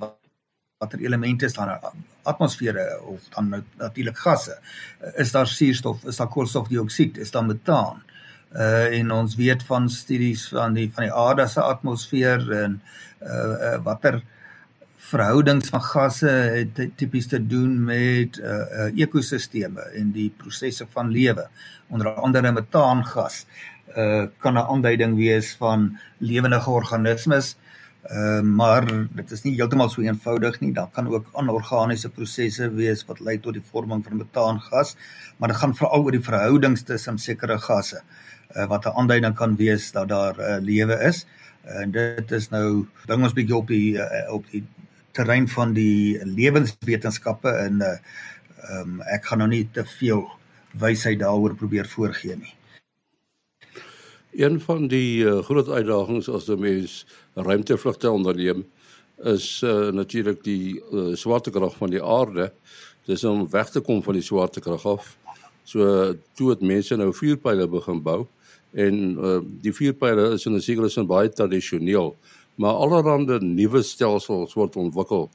watter 0.77 1.01
elemente 1.01 1.45
is 1.45 1.53
daar 1.57 1.79
atmosfere 2.23 2.85
of 3.01 3.27
dan 3.33 3.49
nou 3.49 3.61
natuurlik 3.81 4.17
gasse 4.17 4.57
is 5.15 5.31
daar 5.31 5.47
suurstof 5.47 6.05
is 6.05 6.19
daar 6.21 6.31
koolstofdioksied 6.31 7.17
is 7.17 7.31
daar 7.31 7.45
metaan? 7.45 8.03
Uh 8.53 8.99
en 8.99 9.11
ons 9.11 9.35
weet 9.35 9.63
van 9.67 9.89
studies 9.89 10.47
van 10.53 10.73
die 10.73 10.87
van 10.93 11.03
die 11.03 11.13
aarde 11.13 11.47
se 11.47 11.61
atmosfeer 11.61 12.51
en 12.63 12.81
uh, 13.21 13.31
uh 13.31 13.77
watter 13.83 14.21
verhoudings 15.09 15.69
van 15.69 15.81
gasse 15.81 16.29
het 16.29 16.79
tipies 16.95 17.27
te 17.27 17.41
doen 17.47 17.83
met 17.83 18.37
uh, 18.37 18.53
uh 18.53 18.91
ekosisteme 18.95 19.81
en 19.99 20.11
die 20.11 20.29
prosesse 20.37 20.87
van 20.93 21.11
lewe 21.11 21.49
onder 21.89 22.13
andere 22.13 22.51
metaangas 22.51 23.43
uh 23.43 23.76
kan 24.39 24.53
'n 24.53 24.67
aanduiding 24.73 25.15
wees 25.15 25.55
van 25.55 25.97
lewendige 26.17 26.69
organismes. 26.69 27.55
Uh 28.11 28.41
maar 28.41 28.85
dit 29.11 29.31
is 29.31 29.41
nie 29.43 29.55
heeltemal 29.55 29.89
so 29.89 30.01
eenvoudig 30.01 30.59
nie. 30.59 30.71
Daar 30.73 30.89
kan 30.91 31.07
ook 31.07 31.27
anorganiese 31.33 32.09
prosesse 32.09 32.69
wees 32.71 33.03
wat 33.05 33.19
lei 33.19 33.39
tot 33.39 33.53
die 33.53 33.63
vorming 33.71 34.03
van 34.03 34.17
metaangas, 34.17 34.95
maar 35.37 35.49
dit 35.49 35.57
gaan 35.57 35.75
veral 35.75 36.03
oor 36.03 36.15
die 36.15 36.23
verhoudings 36.23 36.83
tussen 36.83 37.17
sekere 37.17 37.59
gasse 37.59 38.01
uh 38.55 38.67
wat 38.67 38.85
'n 38.85 38.95
aanduiding 38.95 39.35
kan 39.35 39.55
wees 39.55 39.91
dat 39.91 40.07
daar 40.07 40.39
uh, 40.39 40.57
lewe 40.61 40.99
is. 41.03 41.25
Uh, 41.65 41.81
en 41.81 41.91
dit 41.91 42.31
is 42.31 42.49
nou 42.49 42.87
bring 43.05 43.23
ons 43.23 43.33
bietjie 43.33 43.55
op 43.55 43.67
die 43.67 43.97
uh, 43.97 44.33
op 44.33 44.45
die 44.51 44.63
terrein 45.11 45.47
van 45.47 45.73
die 45.73 46.19
lewenswetenskappe 46.23 47.49
en 47.49 47.81
uh 47.81 47.97
um, 48.71 49.01
ek 49.01 49.25
gaan 49.25 49.37
nou 49.37 49.49
nie 49.49 49.67
te 49.71 49.85
veel 49.85 50.23
wysheid 50.71 51.19
daaroor 51.19 51.55
probeer 51.55 51.87
voorgee 51.87 52.35
nie. 52.35 52.56
Een 54.37 54.59
van 54.61 54.85
die 54.87 55.23
uh, 55.25 55.39
groot 55.41 55.69
uitdagings 55.69 56.27
as 56.29 56.45
'n 56.47 56.59
mens 56.59 57.05
ruimtevlugte 57.33 58.11
onderneem 58.11 58.65
is 59.23 59.61
uh, 59.65 59.89
natuurlik 59.89 60.43
die 60.43 60.83
uh, 60.91 61.15
swaartekrag 61.15 61.75
van 61.75 61.89
die 61.89 62.03
aarde. 62.03 62.51
Dis 63.05 63.23
om 63.23 63.49
weg 63.49 63.69
te 63.69 63.79
kom 63.79 64.03
van 64.03 64.13
die 64.13 64.21
swaartekrag 64.21 64.85
af. 64.85 65.17
So 65.63 66.13
toe 66.33 66.49
het 66.49 66.61
mense 66.61 66.95
nou 66.95 67.13
vuurpyle 67.13 67.67
begin 67.67 68.01
bou 68.01 68.27
en 68.71 69.17
uh, 69.17 69.39
die 69.61 69.73
vuurpyle 69.73 70.29
is 70.33 70.45
in 70.45 70.53
'n 70.53 70.61
sekere 70.61 70.89
sin 70.89 71.07
baie 71.07 71.29
tradisioneel, 71.29 72.15
maar 72.55 72.73
allerlei 72.73 73.39
nuwe 73.41 73.81
stelsels 73.81 74.53
word 74.53 74.75
ontwikkel. 74.75 75.29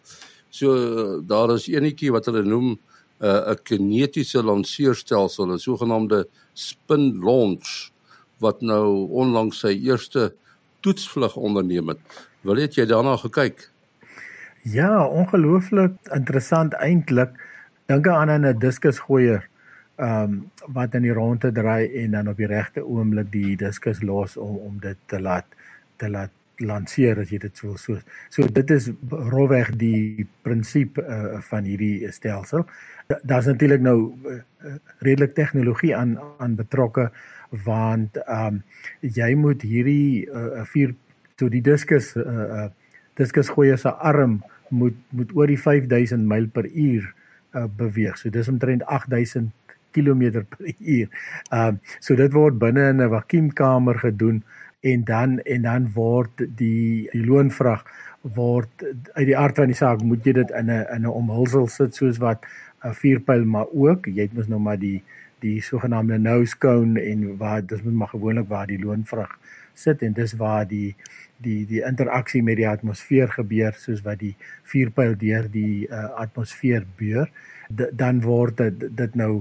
So 0.51 0.77
uh, 0.77 1.19
daar 1.27 1.51
is 1.55 1.67
enetjie 1.67 2.13
wat 2.13 2.27
hulle 2.27 2.45
noem 2.45 2.71
'n 2.71 2.79
uh, 3.27 3.55
kinetiese 3.63 4.43
lanseerstelsel, 4.43 5.47
'n 5.47 5.59
sogenaamde 5.59 6.29
spin 6.55 7.19
launch 7.19 7.91
wat 8.43 8.61
nou 8.61 9.09
onlangs 9.23 9.63
sy 9.65 9.75
eerste 9.79 10.33
toetsvlug 10.83 11.37
onderneem 11.37 11.95
het. 11.95 12.03
Wil 12.43 12.59
jy 12.63 12.69
jy 12.83 12.87
daarna 12.91 13.17
gekyk? 13.17 13.69
Ja, 14.63 15.07
ongelooflik 15.07 15.95
interessant 16.15 16.75
eintlik. 16.75 17.35
Dink 17.87 18.07
aan 18.09 18.31
'n 18.31 18.59
diskusgooier 18.59 19.49
ehm 19.97 20.23
um, 20.23 20.51
wat 20.73 20.95
in 20.95 21.03
die 21.03 21.13
ronde 21.13 21.53
draai 21.53 21.91
en 22.03 22.11
dan 22.11 22.29
op 22.29 22.37
die 22.37 22.47
regte 22.47 22.85
oomblik 22.85 23.33
die 23.33 23.57
diskus 23.57 24.03
los 24.03 24.37
om 24.37 24.57
om 24.57 24.79
dit 24.81 24.97
te 25.07 25.21
laat 25.21 25.45
te 25.97 26.09
laat 26.09 26.31
lanseer 26.57 27.21
as 27.21 27.31
jy 27.31 27.39
dit 27.39 27.57
so 27.57 27.77
so. 27.77 27.99
So 28.31 28.47
dit 28.47 28.71
is 28.71 28.91
rolweg 29.11 29.75
die 29.77 30.27
prinsip 30.43 30.99
uh, 30.99 31.41
van 31.51 31.65
hierdie 31.65 32.11
stelsel. 32.13 32.67
Daar's 33.23 33.47
natuurlik 33.47 33.81
nou 33.81 34.13
uh, 34.27 34.41
redelik 34.99 35.35
tegnologie 35.35 35.97
aan 35.97 36.19
aan 36.39 36.57
betrokke 36.57 37.11
want 37.65 38.17
ehm 38.27 38.47
um, 38.47 38.63
jy 39.01 39.35
moet 39.37 39.63
hierdie 39.63 40.29
uh, 40.29 40.65
vier 40.73 40.95
toe 41.37 41.51
die 41.53 41.63
diskus 41.65 42.15
uh, 42.17 42.23
uh, 42.25 42.69
diskus 43.21 43.51
gooier 43.53 43.79
se 43.79 43.93
arm 43.93 44.41
moet 44.71 44.97
moet 45.11 45.35
oor 45.37 45.51
die 45.51 45.61
5000 45.61 46.25
myl 46.29 46.49
per 46.49 46.67
uur 46.67 47.05
uh, 47.55 47.67
beweeg. 47.77 48.17
So 48.17 48.31
dis 48.31 48.49
omtrent 48.49 48.85
8000 48.87 49.53
km 49.93 50.45
per 50.49 50.73
uur. 50.79 51.09
Ehm 51.51 51.77
uh, 51.77 51.97
so 52.01 52.17
dit 52.17 52.33
word 52.33 52.59
binne 52.59 52.89
in 52.89 53.03
'n 53.03 53.13
vakuumkamer 53.13 53.99
gedoen 53.99 54.43
en 54.83 55.05
dan 55.05 55.39
en 55.39 55.63
dan 55.63 55.93
word 55.95 56.47
die 56.57 57.09
die 57.13 57.25
loonvrag 57.27 57.85
word 58.23 58.85
uit 59.13 59.27
die 59.27 59.37
aard 59.39 59.57
van 59.57 59.71
die 59.71 59.79
saak 59.79 60.03
moet 60.03 60.27
jy 60.27 60.33
dit 60.33 60.51
in 60.51 60.71
'n 60.71 60.87
in 60.95 61.03
'n 61.03 61.17
omhulsel 61.21 61.67
sit 61.69 61.95
soos 61.95 62.19
wat 62.19 62.47
'n 62.85 62.95
vuurpyl 62.95 63.45
maar 63.45 63.67
ook 63.71 64.07
jy 64.07 64.23
het 64.23 64.35
mos 64.35 64.49
nou 64.49 64.61
maar 64.61 64.79
die 64.79 65.03
die 65.43 65.61
sogenaamde 65.61 66.19
nose 66.19 66.59
cone 66.59 67.01
en 67.01 67.37
waar 67.37 67.67
dis 67.67 67.83
maar 67.83 68.09
gewoonlik 68.15 68.49
waar 68.49 68.67
die 68.71 68.81
loonvrag 68.81 69.37
sit 69.75 70.03
en 70.03 70.13
dis 70.13 70.35
waar 70.41 70.67
die 70.69 70.95
die 71.43 71.67
die 71.67 71.83
interaksie 71.83 72.43
met 72.43 72.57
die 72.61 72.69
atmosfeer 72.69 73.31
gebeur 73.35 73.75
soos 73.79 74.03
wat 74.07 74.21
die 74.21 74.35
vuurpyl 74.73 75.17
deur 75.19 75.49
die 75.51 75.89
uh, 75.89 76.11
atmosfeer 76.23 76.87
beur. 76.99 77.31
D 77.69 77.91
dan 77.93 78.21
word 78.23 78.61
dit 78.61 78.87
dit 78.97 79.19
nou 79.19 79.33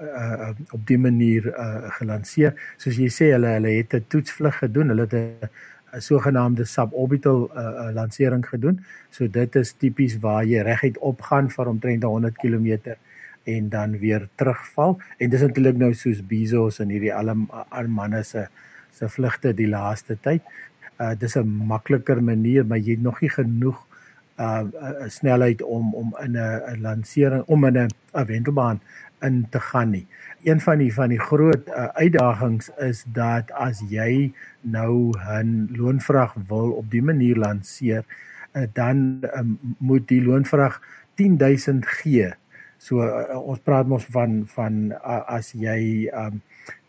uh, 0.00 0.50
op 0.70 0.86
die 0.88 0.98
manier 0.98 1.50
uh, 1.52 1.90
gelanseer 1.98 2.56
soos 2.78 2.96
jy 2.96 3.10
sê 3.12 3.32
hulle 3.34 3.56
hulle 3.58 3.76
het 3.76 3.94
'n 3.94 4.06
toetsvlug 4.08 4.62
gedoen. 4.64 4.88
Hulle 4.94 5.06
het 5.08 5.50
'n 5.92 6.00
sogenaamde 6.00 6.64
suborbital 6.64 7.50
uh, 7.52 7.90
lansering 7.92 8.46
gedoen. 8.48 8.80
So 9.10 9.28
dit 9.28 9.56
is 9.56 9.72
tipies 9.72 10.18
waar 10.18 10.44
jy 10.44 10.62
reguit 10.62 10.98
opgaan 10.98 11.50
vir 11.50 11.66
omtrent 11.66 12.02
100 12.02 12.36
km 12.38 12.96
en 13.44 13.68
dan 13.68 13.98
weer 13.98 14.28
terugval. 14.34 14.98
En 15.18 15.30
dis 15.30 15.40
natuurlik 15.40 15.76
nou 15.76 15.94
soos 15.94 16.26
Bezos 16.26 16.80
en 16.80 16.88
hierdie 16.88 17.14
alle 17.14 17.88
manne 17.88 18.22
se 18.22 18.46
se 18.90 19.08
vlugte 19.08 19.54
die 19.54 19.68
laaste 19.68 20.18
tyd. 20.20 20.42
Uh 21.00 21.14
dis 21.18 21.36
'n 21.36 21.46
makliker 21.46 22.22
manier, 22.22 22.66
maar 22.66 22.78
jy 22.78 22.90
het 22.90 23.02
nog 23.02 23.20
nie 23.20 23.30
genoeg 23.30 23.86
uh 24.38 24.62
'n 25.04 25.10
snelheid 25.10 25.62
om 25.62 25.94
om 25.94 26.16
in 26.24 26.36
'n 26.36 26.60
'n 26.74 26.80
lansering 26.80 27.42
om 27.46 27.64
in 27.64 27.78
'n 27.78 27.88
'n 28.12 28.24
wentelbaan 28.26 28.80
in 29.20 29.46
te 29.50 29.60
gaan 29.60 29.90
nie. 29.90 30.06
Een 30.42 30.60
van 30.60 30.78
die 30.78 30.94
van 30.94 31.08
die 31.08 31.20
groot 31.20 31.68
uh, 31.68 31.84
uitdagings 31.84 32.70
is 32.78 33.04
dat 33.12 33.52
as 33.52 33.82
jy 33.88 34.32
nou 34.60 35.12
'n 35.18 35.68
loonvrag 35.76 36.34
wil 36.48 36.72
op 36.72 36.90
die 36.90 37.02
manier 37.02 37.36
lanseer, 37.36 38.04
uh, 38.52 38.62
dan 38.72 39.20
um, 39.36 39.58
moet 39.78 40.08
die 40.08 40.22
loonvrag 40.22 40.80
10000 41.14 41.86
gee. 41.86 42.32
So 42.80 43.04
uh, 43.04 43.36
ons 43.36 43.60
praat 43.60 43.88
mos 43.88 44.06
van 44.14 44.40
van 44.54 44.80
uh, 44.96 45.22
as 45.28 45.52
jy 45.52 46.08
um, 46.16 46.40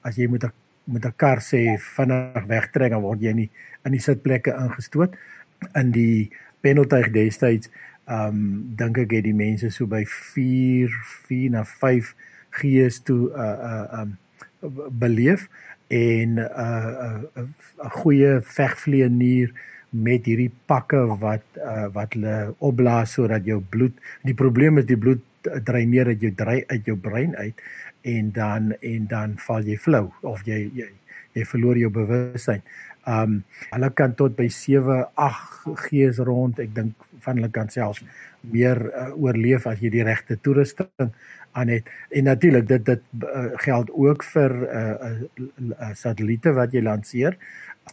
as 0.08 0.16
jy 0.16 0.30
moet 0.32 0.48
met 0.88 1.06
'n 1.06 1.14
kar 1.18 1.44
sê 1.44 1.78
vinnig 1.78 2.48
wegtrek 2.48 2.92
dan 2.96 3.04
word 3.04 3.22
jy 3.22 3.34
nie 3.34 3.50
in 3.86 3.92
die 3.92 4.02
sitplekke 4.08 4.56
ingestoot. 4.56 5.16
In 5.76 5.92
die 5.92 6.32
penaltyg 6.64 7.12
destyds 7.12 7.70
ehm 8.08 8.28
um, 8.28 8.40
dink 8.76 8.98
ek 8.98 9.12
het 9.18 9.26
die 9.28 9.36
mense 9.36 9.70
so 9.70 9.86
by 9.86 10.04
4 10.08 10.90
4 11.28 11.52
na 11.52 11.64
5 11.64 12.16
gees 12.62 13.00
toe 13.08 13.30
uh, 13.36 13.58
uh, 13.72 14.02
um, 14.02 14.18
beleef 14.90 15.48
en 15.88 16.40
'n 16.40 16.40
uh, 16.40 17.20
'n 17.36 17.44
uh, 17.44 17.86
'n 17.86 17.92
goeie 18.02 18.40
vegvlieënier 18.42 19.52
met 19.92 20.26
hierdie 20.26 20.52
pakke 20.66 21.04
wat 21.20 21.44
uh, 21.60 21.88
wat 21.92 22.14
hulle 22.16 22.56
opblaas 22.60 23.14
sodat 23.14 23.46
jou 23.46 23.60
bloed 23.60 23.94
die 24.24 24.38
probleem 24.44 24.78
is 24.78 24.88
die 24.88 24.98
bloed 24.98 25.22
dreineer 25.42 26.08
uit 26.08 26.22
jou 26.22 26.32
dry 26.36 26.64
uit 26.68 26.86
jou 26.86 26.98
brein 26.98 27.36
uit 27.36 27.62
en 28.02 28.32
dan 28.32 28.72
en 28.82 29.08
dan 29.08 29.36
val 29.48 29.68
jy 29.68 29.78
flou 29.78 30.08
of 30.22 30.46
jy 30.46 30.70
jy 30.74 30.90
jy 31.34 31.46
verloor 31.48 31.78
jou 31.80 31.92
bewussyn. 31.94 32.64
Um 33.08 33.42
hulle 33.72 33.90
kan 33.98 34.16
tot 34.16 34.36
by 34.38 34.48
7 34.52 35.06
8 35.16 35.86
gees 35.88 36.20
rond. 36.20 36.60
Ek 36.60 36.74
dink 36.76 37.08
van 37.24 37.40
hulle 37.40 37.52
kan 37.54 37.70
selfs 37.70 38.04
meer 38.42 38.82
uh, 38.90 39.12
oorleef 39.16 39.68
as 39.70 39.82
jy 39.82 39.92
die 39.94 40.06
regte 40.06 40.38
toerusting 40.42 41.12
aan 41.58 41.68
het. 41.74 41.90
En 42.10 42.24
natuurlik 42.30 42.68
dit 42.68 42.86
dit 42.86 43.04
uh, 43.24 43.46
geld 43.66 43.92
ook 43.92 44.24
vir 44.24 44.52
'n 44.52 44.66
uh, 44.66 45.12
uh, 45.12 45.50
uh, 45.80 45.94
satelliete 45.94 46.54
wat 46.54 46.74
jy 46.74 46.82
lanseer. 46.82 47.38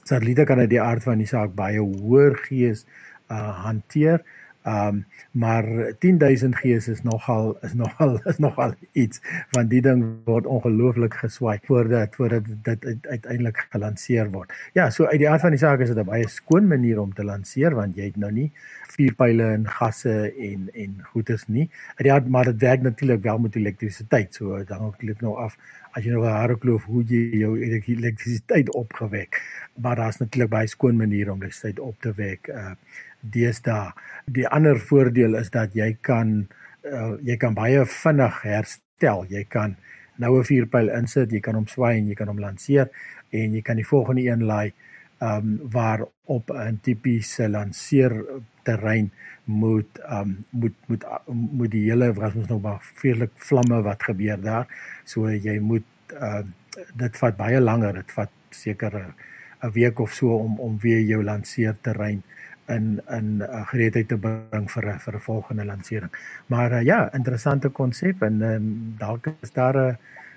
Satelliete 0.03 0.45
kan 0.45 0.59
uit 0.59 0.71
die 0.71 0.83
aard 0.83 1.03
van 1.03 1.19
die 1.19 1.27
saak 1.27 1.55
baie 1.55 1.81
hoër 1.81 2.37
gees 2.49 2.87
uh, 3.31 3.65
hanteer. 3.65 4.23
Ehm 4.63 4.89
um, 4.89 5.07
maar 5.31 5.65
10000 5.99 6.57
gees 6.57 6.89
is 6.89 7.03
nogal 7.03 7.59
is 7.63 7.75
nogal 7.75 8.21
is 8.31 8.39
nogal 8.39 8.73
iets 8.93 9.21
want 9.51 9.71
die 9.71 9.81
ding 9.83 10.03
word 10.25 10.47
ongelooflik 10.47 11.15
geswaai 11.15 11.59
voordat 11.63 12.15
voordat 12.15 12.43
dit 12.63 13.07
uiteindelik 13.07 13.67
gelanseer 13.71 14.31
word. 14.31 14.53
Ja, 14.73 14.91
so 14.91 15.05
uit 15.05 15.19
die 15.19 15.29
aard 15.31 15.41
van 15.41 15.55
die 15.55 15.63
saak 15.63 15.81
is 15.81 15.89
dit 15.89 15.99
'n 15.99 16.11
baie 16.11 16.29
skoon 16.29 16.67
manier 16.67 17.01
om 17.01 17.15
te 17.15 17.25
lanseer 17.25 17.75
want 17.75 17.97
jy 17.97 18.11
het 18.11 18.17
nou 18.17 18.33
nie 18.33 18.53
vuurpyle 18.99 19.47
en 19.55 19.69
gasse 19.69 20.35
en 20.51 20.69
en 20.75 21.01
goeders 21.13 21.47
nie. 21.47 21.71
Uit 21.95 22.07
die 22.09 22.13
aard 22.13 22.29
maar 22.29 22.45
dit 22.45 22.61
werk 22.61 22.83
natuurlik 22.83 23.23
wel 23.23 23.39
met 23.39 23.57
elektrisiteit. 23.57 24.35
So 24.35 24.65
dan 24.65 24.81
ook 24.81 25.01
dit 25.01 25.21
nou 25.21 25.37
af 25.37 25.57
as 25.99 26.07
jy 26.07 26.15
nou 26.15 26.25
'n 26.25 26.39
harde 26.41 26.59
kloof 26.63 26.85
hoe 26.87 27.03
jy 27.03 27.41
jou 27.43 27.53
elektrisiteit 27.59 28.71
opgewek. 28.75 29.43
Maar 29.83 29.97
daar's 29.97 30.21
natuurlik 30.21 30.51
baie 30.51 30.67
skoon 30.67 30.97
maniere 30.97 31.33
om 31.33 31.41
dit 31.41 31.81
op 31.81 32.01
te 32.01 32.13
wek. 32.15 32.49
Uh 32.49 32.75
deesdae. 33.21 33.93
Die 34.31 34.47
ander 34.47 34.79
voordeel 34.79 35.35
is 35.35 35.51
dat 35.51 35.75
jy 35.75 35.97
kan 36.01 36.47
uh, 36.87 37.15
jy 37.23 37.37
kan 37.37 37.55
baie 37.55 37.85
vinnig 37.85 38.43
herstel. 38.43 39.25
Jy 39.29 39.45
kan 39.49 39.77
nou 40.17 40.39
'n 40.39 40.45
vuurpyl 40.45 40.89
insit, 40.89 41.33
jy 41.33 41.41
kan 41.41 41.55
hom 41.55 41.67
swaai 41.67 41.99
en 41.99 42.09
jy 42.09 42.15
kan 42.15 42.29
hom 42.29 42.39
lanseer 42.39 42.89
en 43.31 43.55
jy 43.55 43.63
kan 43.63 43.77
die 43.77 43.87
volgende 43.87 44.23
een 44.23 44.45
laai 44.45 44.73
ehm 45.19 45.37
um, 45.37 45.71
waar 45.71 46.07
op 46.25 46.51
'n 46.51 46.79
tipiese 46.83 47.49
lanseer 47.49 48.25
terrein 48.63 49.13
moet 49.45 49.99
ehm 49.99 50.21
um, 50.21 50.45
moet 50.51 50.75
moet 50.87 51.05
moet 51.29 51.71
die 51.71 51.91
hele 51.91 52.13
was 52.13 52.35
ons 52.35 52.49
nog 52.49 52.63
maar 52.63 52.91
vreeslik 52.95 53.31
vlamme 53.35 53.83
wat 53.83 54.03
gebeur 54.03 54.41
daar. 54.41 54.67
So 55.05 55.31
jy 55.31 55.59
moet 55.59 55.87
ehm 56.21 56.47
uh, 56.79 56.87
dit 56.95 57.17
vat 57.17 57.37
baie 57.37 57.61
langer. 57.61 57.95
Dit 57.95 58.13
vat 58.13 58.31
seker 58.51 59.15
'n 59.63 59.71
week 59.73 59.99
of 59.99 60.13
so 60.13 60.37
om 60.37 60.59
om 60.59 60.79
weer 60.79 61.01
jou 61.01 61.25
lanseer 61.25 61.77
terrein 61.81 62.23
in 62.69 63.01
in 63.11 63.41
uh, 63.41 63.67
gereedheid 63.69 64.09
te 64.09 64.19
bring 64.19 64.71
vir 64.71 64.99
vir 64.99 65.15
'n 65.15 65.21
volgende 65.21 65.65
lansering. 65.65 66.13
Maar 66.47 66.73
uh, 66.73 66.83
ja, 66.83 67.13
interessante 67.13 67.69
konsep 67.69 68.23
en 68.23 68.43
um, 68.43 68.95
dalk 68.99 69.27
is 69.41 69.53
daar 69.53 69.77
'n 69.77 69.97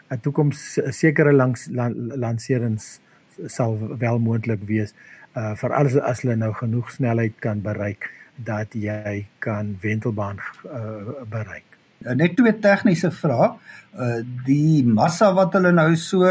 'n 0.10 0.20
toekoms 0.20 0.80
sekere 0.90 1.34
langs 1.34 1.68
lan, 1.72 1.94
lanserings 2.18 3.00
sal 3.48 3.78
wel 4.00 4.20
moontlik 4.20 4.64
wees 4.68 4.96
uh 5.36 5.54
vir 5.56 5.74
alles 5.78 5.96
as 5.96 6.24
hulle 6.24 6.36
nou 6.36 6.52
genoeg 6.54 6.92
snelheid 6.92 7.38
kan 7.40 7.62
bereik 7.64 8.10
dat 8.36 8.74
jy 8.74 9.26
kan 9.40 9.76
wentelbaan 9.82 10.40
uh, 10.66 11.22
bereik. 11.30 11.68
Net 12.02 12.36
twee 12.36 12.54
tegniese 12.60 13.12
vrae. 13.14 13.52
Uh 13.94 14.20
die 14.48 14.84
massa 14.84 15.32
wat 15.38 15.54
hulle 15.54 15.72
nou 15.76 15.96
so 15.96 16.26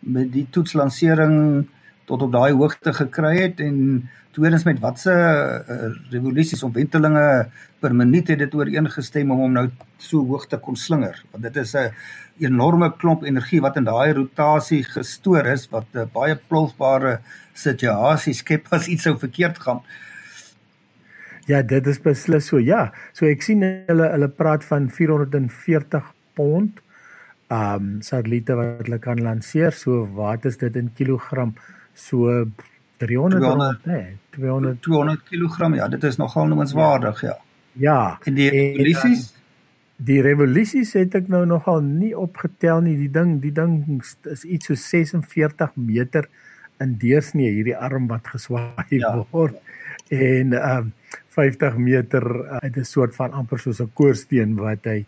met 0.00 0.32
die 0.32 0.46
toetslansering 0.50 1.66
tot 2.04 2.22
op 2.22 2.32
daai 2.32 2.52
hoogte 2.52 2.92
gekry 2.92 3.36
het 3.40 3.60
en 3.60 4.08
tweedens 4.32 4.64
met 4.64 4.80
watse 4.80 5.12
uh, 5.12 5.90
revolusies 6.10 6.62
of 6.62 6.72
wentelinge 6.72 7.48
per 7.80 7.94
minuut 7.94 8.28
het 8.28 8.38
dit 8.38 8.54
ooreengestem 8.54 9.30
om 9.30 9.44
hom 9.44 9.52
nou 9.52 9.66
so 9.98 10.24
hoog 10.26 10.46
te 10.48 10.58
kon 10.58 10.76
slinger 10.76 11.18
want 11.30 11.42
dit 11.48 11.56
is 11.56 11.74
'n 11.74 11.92
enorme 12.40 12.92
klomp 12.96 13.24
energie 13.24 13.60
wat 13.60 13.76
in 13.76 13.84
daai 13.84 14.12
rotasie 14.12 14.82
gestoor 14.84 15.46
is 15.46 15.68
wat 15.70 15.86
'n 15.94 16.10
baie 16.12 16.36
plofbare 16.36 17.20
situasie 17.54 18.34
skep 18.34 18.66
as 18.70 18.88
iets 18.88 19.02
sou 19.02 19.18
verkeerd 19.18 19.58
gaan. 19.58 19.82
Ja, 21.46 21.62
dit 21.62 21.86
is 21.86 21.98
beslis 21.98 22.46
so. 22.46 22.58
Ja, 22.58 22.92
so 23.12 23.26
ek 23.26 23.42
sien 23.42 23.62
hulle 23.62 24.08
hulle 24.12 24.28
praat 24.28 24.64
van 24.64 24.88
440 24.90 26.12
pond. 26.34 26.80
Um, 27.52 28.00
satelliete 28.00 28.54
wat 28.56 28.86
hulle 28.86 28.98
kan 28.98 29.20
lanseer. 29.20 29.72
So 29.72 30.06
wat 30.14 30.44
is 30.44 30.56
dit 30.56 30.76
in 30.76 30.92
kilogram? 30.94 31.54
So 31.94 32.46
300 33.02 33.40
200 33.40 33.84
nee, 33.84 34.16
200 34.30 34.82
200 34.82 35.22
kg. 35.28 35.74
Ja, 35.76 35.88
dit 35.88 36.04
is 36.04 36.16
nogal 36.16 36.46
noemenswaardig, 36.46 37.20
ja. 37.20 37.38
Ja. 37.72 38.18
En 38.24 38.34
die 38.34 38.50
revolusies 38.50 39.32
en, 39.32 39.40
die 39.96 40.20
revolusies 40.22 40.92
het 40.98 41.14
ek 41.18 41.28
nou 41.32 41.44
nogal 41.46 41.82
nie 41.84 42.12
opgetel 42.18 42.82
nie. 42.84 42.96
Die 43.00 43.10
ding, 43.12 43.36
die 43.42 43.52
ding 43.54 44.02
is 44.30 44.44
iets 44.44 44.70
so 44.70 44.78
46 44.78 45.76
meter 45.78 46.28
in 46.82 46.96
deursnee 46.98 47.52
hierdie 47.54 47.76
arm 47.76 48.08
wat 48.10 48.32
geswaai 48.34 48.98
ja. 48.98 49.14
word. 49.30 49.58
En 50.12 50.58
ehm 50.58 50.90
um, 50.90 50.92
50 51.32 51.76
meter 51.80 52.24
uit 52.60 52.76
uh, 52.76 52.80
'n 52.82 52.84
soort 52.84 53.14
van 53.16 53.32
amper 53.32 53.58
soos 53.58 53.80
'n 53.80 53.92
koorsteen 53.94 54.54
wat 54.56 54.84
hy 54.84 55.04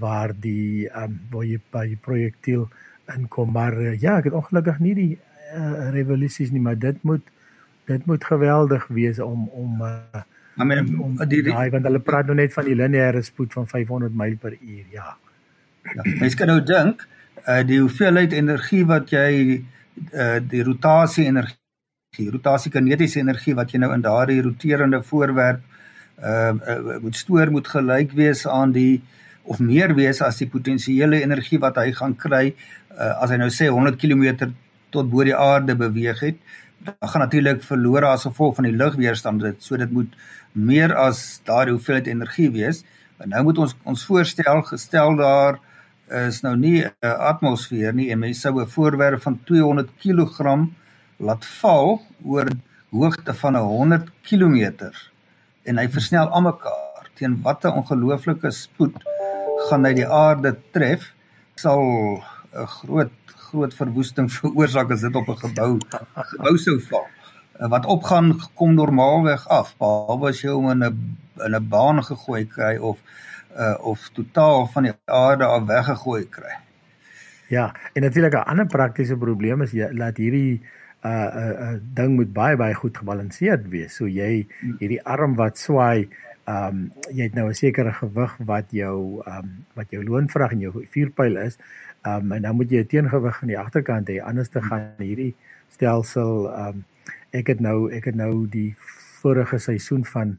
waar 0.00 0.32
die 0.32 0.88
ehm 0.88 1.04
um, 1.04 1.20
waar 1.30 1.44
jy 1.44 1.60
by 1.70 1.86
die 1.88 2.00
projektiel 2.00 2.68
inkom 3.16 3.52
maar 3.52 3.76
uh, 3.76 4.00
ja 4.00 4.18
ek 4.18 4.24
het 4.24 4.38
ongelukkig 4.40 4.78
nie 4.78 4.94
die 4.94 5.18
uh, 5.54 5.90
revolusies 5.94 6.50
nie, 6.54 6.62
maar 6.62 6.78
dit 6.78 7.02
moet 7.02 7.24
dit 7.88 8.06
moet 8.06 8.24
geweldig 8.24 8.86
wees 8.92 9.20
om 9.24 9.48
om 9.48 9.82
uh, 9.82 10.24
I 10.58 10.64
mean 10.64 10.90
om 11.00 11.16
die 11.30 11.42
daai 11.46 11.70
want 11.70 11.86
hulle 11.88 12.02
praat 12.04 12.28
nou 12.28 12.36
net 12.36 12.52
van 12.52 12.66
die 12.68 12.76
lineêre 12.76 13.22
spoed 13.24 13.54
van 13.56 13.68
500 13.70 14.14
myl 14.14 14.36
per 14.40 14.56
uur, 14.58 14.84
ja. 14.92 15.14
Ja, 15.94 16.04
mens 16.20 16.36
kan 16.36 16.50
nou 16.52 16.60
dink 16.64 17.06
uh 17.46 17.62
die 17.64 17.80
hoeveelheid 17.80 18.34
energie 18.36 18.84
wat 18.86 19.12
jy 19.14 19.30
uh 20.12 20.36
die 20.42 20.62
rotasie 20.66 21.28
energie 21.30 21.56
die 22.18 22.30
rotasiekinetiese 22.32 23.20
energie 23.20 23.54
wat 23.54 23.72
jy 23.72 23.80
nou 23.82 23.92
in 23.94 24.02
daardie 24.04 24.40
roterende 24.42 25.02
voorwerp 25.04 25.60
uh, 26.22 26.52
uh, 26.52 26.96
moet 27.04 27.16
stoor 27.16 27.52
moet 27.54 27.68
gelyk 27.68 28.14
wees 28.16 28.46
aan 28.48 28.72
die 28.72 29.02
of 29.48 29.60
meer 29.60 29.94
wees 29.96 30.20
as 30.24 30.40
die 30.42 30.48
potensiële 30.50 31.20
energie 31.22 31.60
wat 31.62 31.78
hy 31.80 31.92
gaan 31.96 32.16
kry 32.16 32.46
uh, 32.50 33.14
as 33.22 33.30
hy 33.30 33.38
nou 33.40 33.50
sê 33.54 33.68
100 33.70 34.00
km 34.00 34.50
tot 34.90 35.10
bo 35.10 35.24
die 35.24 35.36
aarde 35.36 35.76
beweeg 35.76 36.20
het 36.20 36.36
dan 36.78 37.08
gaan 37.08 37.20
natuurlik 37.20 37.62
verlore 37.62 38.06
as 38.06 38.22
gevolg 38.22 38.54
van 38.54 38.64
die 38.68 38.76
lugweerstand 38.76 39.42
dit. 39.42 39.62
So 39.62 39.76
dit 39.76 39.90
moet 39.90 40.14
meer 40.52 40.94
as 40.94 41.40
daardie 41.44 41.74
hoeveelheid 41.74 42.06
energie 42.06 42.50
wees. 42.54 42.84
En 43.18 43.32
nou 43.34 43.42
moet 43.48 43.58
ons 43.58 43.74
ons 43.82 44.04
voorstel 44.10 44.62
gestel 44.70 45.16
daar 45.18 45.58
is 46.28 46.40
nou 46.42 46.56
nie 46.56 46.84
'n 46.84 46.92
atmosfeer 47.02 47.94
nie. 47.94 48.10
En 48.10 48.18
mense 48.18 48.40
sou 48.40 48.60
'n 48.60 48.66
voorwerp 48.66 49.22
van 49.22 49.40
200 49.44 49.90
kg 49.98 50.68
laat 51.16 51.44
val 51.44 52.00
oor 52.24 52.48
hoogte 52.90 53.34
van 53.34 53.56
100 53.56 54.10
km 54.22 54.72
en 55.64 55.78
hy 55.78 55.88
versnel 55.88 56.28
almekaar. 56.28 57.10
Teen 57.14 57.42
watter 57.42 57.72
ongelooflike 57.72 58.50
spoed 58.50 58.94
gaan 59.68 59.84
hy 59.84 59.92
die 59.94 60.06
aarde 60.06 60.56
tref 60.70 61.12
sal 61.54 62.22
'n 62.54 62.66
groot 62.66 63.12
groot 63.48 63.74
verwoesting 63.74 64.28
veroorsaak 64.38 64.90
as 64.90 65.00
dit 65.00 65.14
op 65.14 65.28
'n 65.28 65.40
gebou 65.44 65.78
gebou 66.32 66.56
sou 66.56 66.80
val. 66.80 67.06
Eh, 67.58 67.68
wat 67.68 67.86
opgaan 67.86 68.36
kom 68.54 68.74
normaalweg 68.74 69.48
af, 69.48 69.74
behalwe 69.78 70.28
as 70.28 70.42
jy 70.42 70.50
hom 70.50 70.70
in 70.70 70.84
'n 70.84 71.16
in 71.44 71.54
'n 71.54 71.68
baan 71.68 72.02
gegooi 72.04 72.46
kry 72.46 72.76
of 72.76 72.98
uh 73.58 73.76
of 73.80 74.08
totaal 74.14 74.66
van 74.66 74.82
die 74.82 74.94
aarde 75.04 75.44
af 75.44 75.66
weggegooi 75.66 76.28
kry. 76.28 76.54
Ja, 77.48 77.74
en 77.92 78.02
natuurlik 78.02 78.34
'n 78.34 78.48
ander 78.50 78.66
praktiese 78.66 79.16
probleem 79.16 79.62
is 79.62 79.72
jy 79.72 79.88
laat 79.92 80.16
hierdie 80.16 80.62
uh 81.04 81.10
'n 81.10 81.38
uh, 81.38 81.72
uh, 81.72 81.78
ding 81.94 82.14
moet 82.14 82.32
baie 82.32 82.56
baie 82.56 82.74
goed 82.74 82.96
gebalanseerd 82.96 83.68
wees. 83.68 83.96
So 83.96 84.06
jy 84.06 84.46
hierdie 84.78 85.02
arm 85.04 85.34
wat 85.34 85.58
swaai, 85.58 86.08
ehm 86.48 86.76
um, 86.76 86.92
jy 87.12 87.26
het 87.28 87.34
nou 87.36 87.48
'n 87.48 87.54
sekere 87.54 87.92
gewig 87.92 88.36
wat 88.50 88.70
jou 88.70 89.22
ehm 89.26 89.44
um, 89.44 89.50
wat 89.74 89.90
jou 89.90 90.04
loonvrag 90.04 90.52
en 90.52 90.60
jou 90.60 90.72
vuurpyl 90.90 91.36
is. 91.36 91.58
Ehm 92.02 92.24
um, 92.24 92.32
en 92.32 92.42
dan 92.42 92.56
moet 92.56 92.70
jy 92.70 92.80
'n 92.80 92.86
teengewig 92.86 93.42
aan 93.42 93.52
die 93.52 93.58
agterkant 93.58 94.08
hê 94.08 94.20
anders 94.22 94.48
te 94.48 94.62
gaan 94.62 94.94
hierdie 94.98 95.34
stelsel 95.68 96.48
ehm 96.52 96.68
um, 96.68 96.84
ek 97.30 97.46
het 97.46 97.60
nou 97.60 97.92
ek 97.92 98.04
het 98.04 98.14
nou 98.14 98.46
die 98.48 98.74
vorige 99.20 99.58
seisoen 99.58 100.04
van 100.04 100.38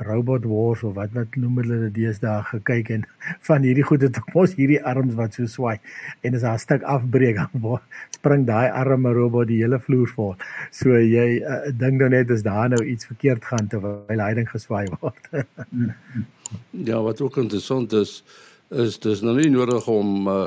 Robot 0.00 0.44
Wars 0.44 0.82
of 0.82 0.94
wat 0.96 1.12
wat 1.14 1.36
noem 1.36 1.60
hulle 1.60 1.78
dit 1.84 1.94
deesdae 2.00 2.42
gekyk 2.50 2.90
en 2.96 3.04
van 3.48 3.64
hierdie 3.66 3.84
goede 3.86 4.10
tot 4.14 4.32
mos 4.34 4.54
hierdie 4.58 4.80
arms 4.92 5.16
wat 5.18 5.36
so 5.36 5.48
swaai 5.50 5.78
en 6.24 6.38
as 6.38 6.44
'n 6.44 6.62
stuk 6.64 6.86
afbreek 6.94 7.40
dan 7.52 7.80
spring 8.16 8.46
daai 8.46 8.70
arme 8.82 9.12
robot 9.16 9.48
die 9.48 9.60
hele 9.62 9.78
vloer 9.80 10.08
vol. 10.16 10.34
So 10.72 10.96
jy 10.96 11.40
uh, 11.40 11.70
dink 11.72 12.00
nou 12.00 12.08
net 12.08 12.30
as 12.30 12.42
daar 12.42 12.68
nou 12.68 12.82
iets 12.84 13.06
verkeerd 13.06 13.44
gaan 13.44 13.68
terwyl 13.68 14.24
hy 14.24 14.32
ding 14.34 14.48
geswaai 14.48 14.86
word. 15.00 15.20
ja, 16.90 17.02
wat 17.02 17.20
ook 17.20 17.36
interessant 17.36 17.92
is 17.92 18.22
is 18.70 18.98
dis 19.02 19.22
nou 19.22 19.34
nie 19.34 19.50
nodig 19.50 19.86
om 19.88 20.28
uh, 20.28 20.46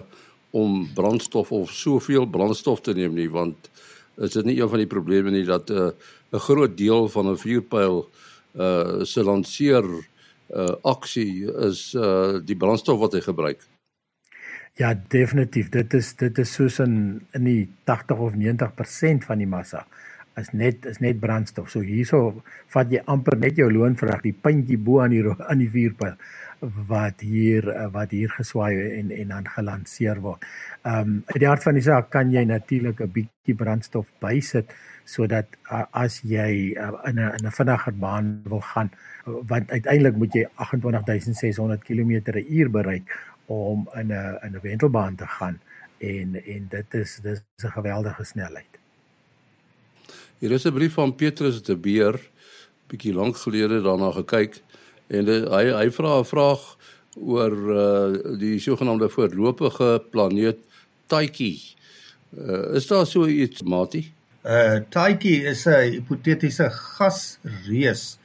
om 0.51 0.83
brandstof 0.95 1.51
of 1.51 1.71
soveel 1.71 2.25
brandstof 2.29 2.81
te 2.81 2.93
neem 2.93 3.13
nie 3.13 3.29
want 3.29 3.69
is 4.21 4.35
dit 4.37 4.45
nie 4.45 4.59
een 4.59 4.69
van 4.69 4.79
die 4.79 4.87
probleme 4.87 5.31
nie 5.31 5.45
dat 5.45 5.69
'n 5.69 5.73
uh, 5.73 5.91
'n 6.33 6.39
groot 6.39 6.77
deel 6.77 7.09
van 7.09 7.29
'n 7.29 7.37
vuurpyl 7.37 7.97
uh 7.99 8.32
se 8.53 9.23
lanceer 9.23 9.85
uh 10.53 10.75
aksie 10.85 11.49
is 11.65 11.93
uh 11.97 12.39
die 12.45 12.57
brandstof 12.57 12.99
wat 12.99 13.15
hy 13.17 13.21
gebruik. 13.25 13.63
Ja, 14.77 14.93
definitief. 14.93 15.69
Dit 15.69 15.93
is 15.93 16.13
dit 16.17 16.37
is 16.37 16.53
soos 16.53 16.79
in 16.79 16.95
in 17.33 17.43
die 17.43 17.69
80 17.89 18.17
of 18.17 18.37
90% 18.37 19.25
van 19.25 19.41
die 19.41 19.49
massa 19.49 19.87
is 20.37 20.49
net 20.53 20.85
is 20.85 20.99
net 20.99 21.19
brandstof. 21.19 21.69
So 21.69 21.81
hierso 21.85 22.43
vat 22.73 22.91
jy 22.91 23.03
amper 23.05 23.37
net 23.37 23.57
jou 23.57 23.69
loonvrag, 23.71 24.23
die 24.23 24.33
puntjie 24.33 24.77
bo 24.77 25.01
aan 25.03 25.13
die 25.15 25.23
aan 25.23 25.61
die 25.61 25.69
vuurpyl 25.69 26.15
wat 26.87 27.19
hier 27.19 27.67
wat 27.91 28.11
hier 28.15 28.31
geswaai 28.31 28.99
en 28.99 29.11
en 29.11 29.35
dan 29.35 29.47
gelanseer 29.55 30.21
word. 30.23 30.43
Ehm 30.83 30.99
um, 30.99 31.23
uit 31.33 31.39
die 31.39 31.47
hart 31.47 31.63
van 31.63 31.77
die 31.79 31.85
saak 31.85 32.09
kan 32.09 32.31
jy 32.31 32.45
natuurlik 32.45 33.01
'n 33.01 33.11
bietjie 33.11 33.55
brandstof 33.55 34.07
bysit 34.19 34.73
sodat 35.05 35.47
uh, 35.71 35.83
as 35.91 36.21
jy 36.23 36.73
uh, 36.77 36.93
in 37.09 37.19
'n 37.19 37.33
in 37.39 37.45
'n 37.45 37.51
vinniger 37.51 37.93
baan 37.93 38.41
wil 38.45 38.61
gaan 38.61 38.91
want 39.25 39.71
uiteindelik 39.71 40.15
moet 40.15 40.33
jy 40.33 40.45
28600 40.55 41.83
km/h 41.83 42.71
bereik 42.71 43.07
om 43.47 43.89
in 43.95 44.07
'n 44.07 44.37
in 44.43 44.55
'n 44.55 44.61
wentelbaan 44.61 45.15
te 45.15 45.27
gaan 45.27 45.59
en 45.97 46.35
en 46.45 46.67
dit 46.69 46.93
is 46.93 47.19
dis 47.23 47.43
'n 47.63 47.71
geweldige 47.71 48.23
snelheid. 48.23 48.82
Hier 50.43 50.51
is 50.51 50.65
'n 50.65 50.73
brief 50.73 50.93
van 50.93 51.15
Petrus 51.15 51.61
de 51.63 51.75
Beer 51.77 52.19
bietjie 52.91 53.13
lank 53.15 53.37
gelede 53.37 53.77
daarna 53.81 54.09
gekyk 54.11 54.57
en 55.07 55.23
die, 55.23 55.37
hy 55.47 55.69
hy 55.71 55.85
vra 55.95 56.17
'n 56.19 56.27
vraag 56.27 56.65
oor 57.15 57.53
uh, 57.71 58.35
die 58.41 58.59
sogenaamde 58.59 59.07
voorlopige 59.09 60.03
planeet 60.11 60.59
Tyche. 61.07 61.77
Uh, 62.35 62.75
is 62.75 62.87
daar 62.87 63.07
so 63.07 63.23
iets, 63.23 63.63
Mati? 63.63 64.11
Uh 64.43 64.83
Tyche 64.91 65.47
is 65.53 65.63
'n 65.65 65.95
hipotetiese 65.95 66.67
gasreus 66.69 68.17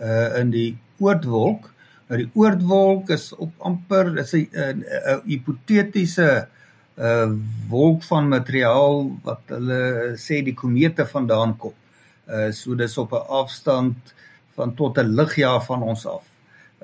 uh 0.00 0.40
in 0.40 0.50
die 0.56 0.78
Oortwolk. 0.96 1.68
Nou 2.08 2.22
die 2.24 2.30
Oortwolk 2.32 3.12
is 3.12 3.34
op 3.36 3.52
amper 3.58 4.16
is 4.16 4.32
'n 4.32 4.48
'n 4.48 5.20
hipotetiese 5.28 6.30
uh 6.40 6.44
wolk 7.68 8.04
van 8.08 8.28
materiaal 8.28 9.02
wat 9.24 9.40
hulle 9.52 10.14
sê 10.16 10.42
die 10.44 10.54
komete 10.56 11.04
vandaan 11.06 11.56
kom. 11.60 11.74
Uh 12.26 12.50
so 12.52 12.74
dis 12.74 12.96
op 12.98 13.12
'n 13.12 13.26
afstand 13.28 14.14
van 14.56 14.74
tot 14.74 14.98
'n 14.98 15.14
ligjaar 15.14 15.60
van 15.64 15.82
ons 15.82 16.06
af 16.06 16.24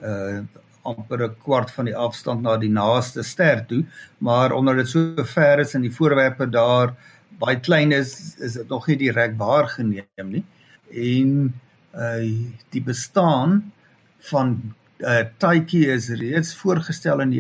uh 0.03 0.40
amper 0.83 1.22
'n 1.29 1.37
kwart 1.42 1.70
van 1.70 1.85
die 1.85 1.96
afstand 1.96 2.42
na 2.42 2.57
die 2.57 2.70
naaste 2.70 3.22
ster 3.22 3.64
toe, 3.66 3.85
maar 4.18 4.53
omdat 4.53 4.77
dit 4.77 4.88
so 4.88 5.25
ver 5.25 5.59
is 5.59 5.75
en 5.75 5.83
die 5.83 5.94
voorwerpe 5.94 6.46
daar 6.51 6.94
baie 7.38 7.61
klein 7.61 7.92
is, 7.92 8.37
is 8.38 8.53
dit 8.53 8.68
nog 8.68 8.87
nie 8.87 8.96
direk 8.96 9.38
waargeneem 9.38 10.29
nie. 10.29 10.44
En 10.90 11.55
uh 11.94 12.48
die 12.70 12.83
bestaan 12.83 13.72
van 14.18 14.75
uh 15.01 15.25
Tyche 15.38 15.92
is 15.92 16.09
reeds 16.09 16.55
voorgestel 16.55 17.20
in 17.20 17.31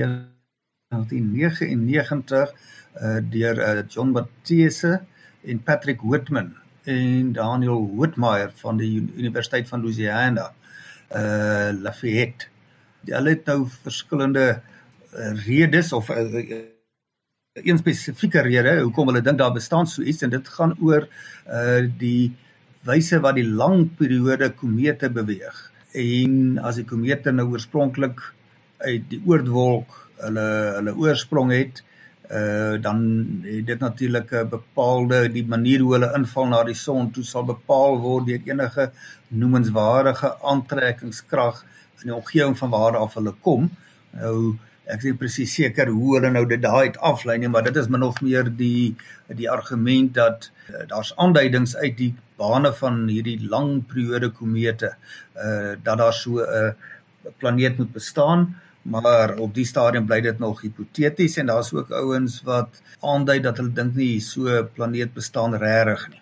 1999 0.92 2.52
uh 3.02 3.20
deur 3.32 3.56
uh, 3.58 3.82
John 3.88 4.12
Baptiste 4.12 5.00
en 5.48 5.62
Patrick 5.64 6.02
Whitman 6.04 6.52
en 6.84 7.32
Daniel 7.32 7.86
Whitmire 7.96 8.50
van 8.60 8.76
die 8.76 9.00
Universiteit 9.16 9.68
van 9.68 9.80
Louisiana 9.80 10.50
uh 11.16 11.72
Lafayette 11.80 12.50
hulle 13.08 13.34
het 13.34 13.48
nou 13.50 13.64
verskillende 13.82 14.46
uh, 14.52 15.32
redes 15.46 15.92
of 15.92 16.10
uh, 16.12 16.52
een 17.52 17.78
spesifieke 17.78 18.44
rede 18.44 18.78
hoekom 18.80 19.10
hulle 19.10 19.24
dink 19.24 19.40
daar 19.40 19.52
bestaan 19.56 19.86
so 19.86 20.02
iets 20.02 20.22
en 20.22 20.30
dit 20.36 20.54
gaan 20.58 20.76
oor 20.80 21.08
uh 21.48 21.82
die 21.98 22.32
wyse 22.86 23.20
wat 23.22 23.36
die 23.38 23.46
lang 23.46 23.86
periode 23.98 24.50
komete 24.58 25.10
beweeg. 25.10 25.58
En 25.94 26.58
as 26.58 26.80
die 26.80 26.86
komete 26.88 27.32
nou 27.34 27.52
oorspronklik 27.52 28.22
uit 28.82 29.04
die 29.10 29.20
oortwolk 29.28 29.98
hulle 30.20 30.46
hulle 30.76 30.94
oorsprong 30.96 31.52
het, 31.52 31.82
uh 32.32 32.80
dan 32.80 32.98
het 33.44 33.66
dit 33.66 33.78
natuurlik 33.78 34.32
'n 34.32 34.48
bepaalde 34.48 35.28
die 35.32 35.46
manier 35.46 35.80
hoe 35.80 35.92
hulle 35.92 36.12
inval 36.16 36.46
na 36.48 36.62
die 36.64 36.74
son 36.74 37.10
toe 37.10 37.24
sal 37.24 37.44
bepaal 37.44 37.98
word 38.00 38.26
deur 38.26 38.40
enige 38.46 38.90
noemenswaardige 39.28 40.34
aantrekkingskrag 40.40 41.64
in 42.00 42.06
die 42.10 42.14
omgewing 42.14 42.58
van 42.58 42.70
waar 42.70 42.96
af 42.96 43.14
hulle 43.14 43.34
kom. 43.40 43.70
Nou 44.10 44.58
ek 44.84 44.98
is 44.98 45.04
nie 45.04 45.18
presies 45.18 45.54
seker 45.54 45.90
hoe 45.94 46.16
hulle 46.16 46.30
nou 46.30 46.42
dit 46.46 46.62
daai 46.62 46.88
uit 46.88 46.98
aflei 46.98 47.38
nie, 47.38 47.48
maar 47.48 47.62
dit 47.62 47.76
is 47.76 47.88
min 47.88 48.02
of 48.02 48.20
meer 48.20 48.48
die 48.56 48.96
die 49.28 49.50
argument 49.50 50.14
dat 50.14 50.50
uh, 50.70 50.82
daar's 50.90 51.12
aanduidings 51.16 51.76
uit 51.76 51.96
die 51.96 52.14
bane 52.36 52.72
van 52.80 53.06
hierdie 53.08 53.38
lang 53.48 53.86
periode 53.92 54.30
komete 54.30 54.94
uh 55.36 55.76
dat 55.82 55.98
daar 55.98 56.12
so 56.12 56.40
'n 56.40 56.48
uh, 56.48 56.72
planeet 57.38 57.78
moet 57.78 57.92
bestaan 57.92 58.54
maar 58.82 59.36
op 59.38 59.54
die 59.54 59.64
stadium 59.64 60.06
bly 60.06 60.20
dit 60.20 60.38
nog 60.38 60.60
hipoteties 60.60 61.36
en 61.36 61.46
daar's 61.46 61.72
ook 61.72 61.90
ouens 61.90 62.40
wat 62.42 62.82
aandui 63.00 63.40
dat 63.40 63.56
hulle 63.56 63.72
dink 63.72 63.94
nie 63.94 64.20
so 64.20 64.48
'n 64.48 64.68
planeet 64.74 65.14
bestaan 65.14 65.54
regtig 65.54 66.08
nie. 66.08 66.20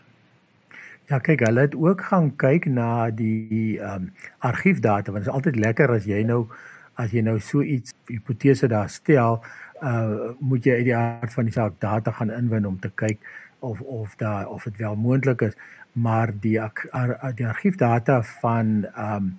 Ja, 1.10 1.18
kyk, 1.18 1.40
hulle 1.40 1.60
het 1.60 1.74
ook 1.74 2.00
gaan 2.00 2.36
kyk 2.36 2.66
na 2.66 3.10
die 3.10 3.80
ehm 3.80 3.94
um, 3.94 4.12
argiefdata 4.38 5.12
want 5.12 5.24
dit 5.24 5.32
is 5.32 5.38
altyd 5.38 5.56
lekker 5.56 5.90
as 5.90 6.04
jy 6.04 6.22
nou 6.22 6.46
as 6.94 7.10
jy 7.10 7.20
nou 7.20 7.38
so 7.40 7.62
iets 7.62 7.94
hipotese 8.06 8.68
daar 8.68 8.88
stel, 8.88 9.40
uh 9.82 10.30
moet 10.38 10.64
jy 10.64 10.76
uit 10.76 10.84
die 10.84 10.96
aard 10.96 11.32
van 11.32 11.44
die 11.44 11.52
saak 11.52 11.80
data 11.80 12.12
gaan 12.12 12.30
inwin 12.30 12.66
om 12.66 12.78
te 12.80 12.90
kyk 12.94 13.18
of 13.58 13.80
of 13.80 14.16
daar 14.16 14.48
of 14.48 14.64
dit 14.64 14.76
wel 14.76 14.96
moontlik 14.96 15.40
is, 15.40 15.56
maar 15.92 16.32
die 16.40 16.60
ar, 16.60 17.32
die 17.34 17.46
argiefdata 17.46 18.22
van 18.22 18.86
ehm 18.94 19.16
um, 19.16 19.38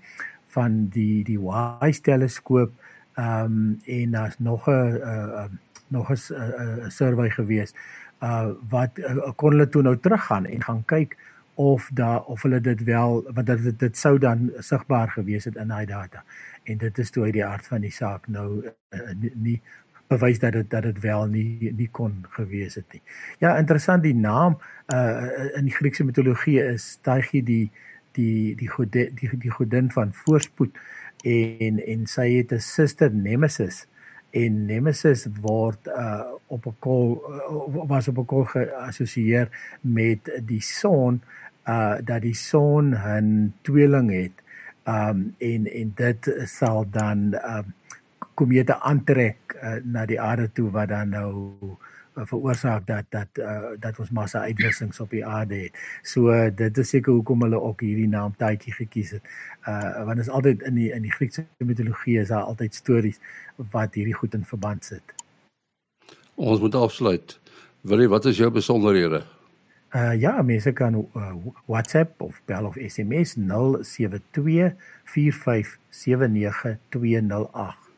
van 0.51 0.87
die 0.91 1.23
die 1.23 1.39
WISE 1.39 2.01
teleskoop 2.01 2.71
ehm 3.13 3.45
um, 3.45 3.81
en 3.85 4.11
daar's 4.11 4.39
nog 4.39 4.67
'n 4.67 4.99
uh, 5.03 5.45
nog 5.87 6.11
'n 6.11 6.89
survey 6.89 7.29
gewees 7.29 7.73
uh 8.23 8.49
wat 8.69 8.97
uh, 8.97 9.31
kon 9.35 9.51
hulle 9.51 9.69
toe 9.69 9.81
nou 9.81 9.97
teruggaan 9.97 10.45
en 10.45 10.63
gaan 10.63 10.85
kyk 10.85 11.17
of 11.53 11.89
daar 11.93 12.23
of 12.23 12.41
hulle 12.41 12.61
dit 12.61 12.83
wel 12.83 13.23
want 13.33 13.47
dit 13.47 13.79
dit 13.79 13.97
sou 13.97 14.17
dan 14.17 14.51
sigbaar 14.57 15.09
gewees 15.09 15.45
het 15.45 15.55
in 15.55 15.67
daai 15.67 15.85
data. 15.85 16.23
En 16.63 16.77
dit 16.77 16.97
is 16.97 17.09
toe 17.09 17.23
uit 17.23 17.33
die 17.33 17.45
aard 17.45 17.67
van 17.67 17.81
die 17.81 17.91
saak 17.91 18.27
nou 18.27 18.65
uh, 18.65 19.11
nie, 19.19 19.31
nie 19.35 19.61
bewys 20.07 20.39
dat 20.39 20.53
dit 20.53 20.69
dat 20.69 20.83
dit 20.83 20.99
wel 20.99 21.25
nie 21.25 21.73
nie 21.77 21.89
kon 21.91 22.25
gewees 22.29 22.75
het 22.75 22.93
nie. 22.93 23.01
Ja, 23.39 23.57
interessant 23.57 24.03
die 24.03 24.15
naam 24.15 24.59
uh 24.93 25.57
in 25.57 25.65
die 25.65 25.75
Griekse 25.75 26.03
mitologie 26.03 26.59
is 26.63 26.97
Tyche 27.01 27.43
die 27.43 27.71
die 28.11 28.55
die 28.55 28.69
gode, 28.69 29.09
die 29.15 29.29
die 29.37 29.51
godin 29.51 29.91
van 29.91 30.13
voorspoed 30.13 30.77
en 31.23 31.79
en 31.85 32.05
sy 32.07 32.27
het 32.37 32.51
'n 32.51 32.59
suster 32.59 33.11
Nemesis 33.11 33.87
en 34.31 34.65
Nemesis 34.65 35.27
word 35.41 35.87
uh 35.87 36.23
op 36.47 36.65
'n 36.65 36.75
kol 36.79 37.21
uh, 37.29 37.85
was 37.87 38.07
op 38.07 38.17
'n 38.17 38.25
kol 38.25 38.45
geassosieer 38.45 39.49
met 39.81 40.29
die 40.45 40.61
son 40.61 41.21
uh 41.67 41.95
dat 42.03 42.21
die 42.21 42.35
son 42.35 42.95
'n 42.95 43.53
tweeling 43.61 44.11
het 44.11 44.37
um 44.85 45.35
en 45.37 45.67
en 45.67 45.91
dit 45.95 46.33
sal 46.45 46.85
dan 46.89 47.33
um 47.33 47.73
komete 48.33 48.79
aantrek 48.79 49.37
uh, 49.63 49.75
na 49.83 50.05
die 50.05 50.21
aarde 50.21 50.51
toe 50.51 50.69
wat 50.71 50.89
dan 50.89 51.09
nou 51.09 51.53
uh, 51.63 51.75
veroorsaak 52.15 52.87
dat 52.87 53.03
dat 53.09 53.27
uh, 53.39 53.61
dat 53.79 53.99
ons 53.99 54.09
massa 54.09 54.41
uitwissings 54.41 54.99
op 54.99 55.09
die 55.09 55.25
aarde 55.25 55.55
het. 55.55 55.71
So 56.01 56.31
uh, 56.31 56.49
dit 56.55 56.77
is 56.77 56.89
seker 56.89 57.13
hoekom 57.13 57.41
hulle 57.41 57.61
ook 57.61 57.81
hierdie 57.81 58.07
naam 58.07 58.35
Taiki 58.37 58.71
gekies 58.71 59.11
het. 59.11 59.21
Uh 59.67 60.05
want 60.05 60.19
is 60.19 60.29
altyd 60.29 60.61
in 60.61 60.75
die 60.75 60.91
in 60.91 61.01
die 61.01 61.11
Griekse 61.11 61.45
mitologie 61.57 62.19
is 62.19 62.27
daar 62.27 62.43
altyd 62.43 62.75
stories 62.75 63.19
wat 63.71 63.93
hierdie 63.93 64.15
goed 64.15 64.33
in 64.33 64.45
verband 64.45 64.85
sit. 64.85 65.03
Ons 66.35 66.59
moet 66.59 66.75
afsluit. 66.75 67.39
Wil 67.81 67.99
jy 67.99 68.07
wat 68.07 68.25
is 68.25 68.37
jou 68.37 68.51
besonderhede? 68.51 69.23
Uh 69.95 70.19
ja, 70.19 70.41
mense 70.41 70.71
kan 70.71 70.95
uh, 70.95 71.33
WhatsApp 71.65 72.21
of 72.21 72.41
bel 72.45 72.65
of 72.65 72.75
SMS 72.79 73.35
072 73.35 74.73
4579208. 75.05 77.89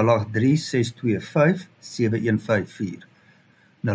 0836257154. 3.81 3.87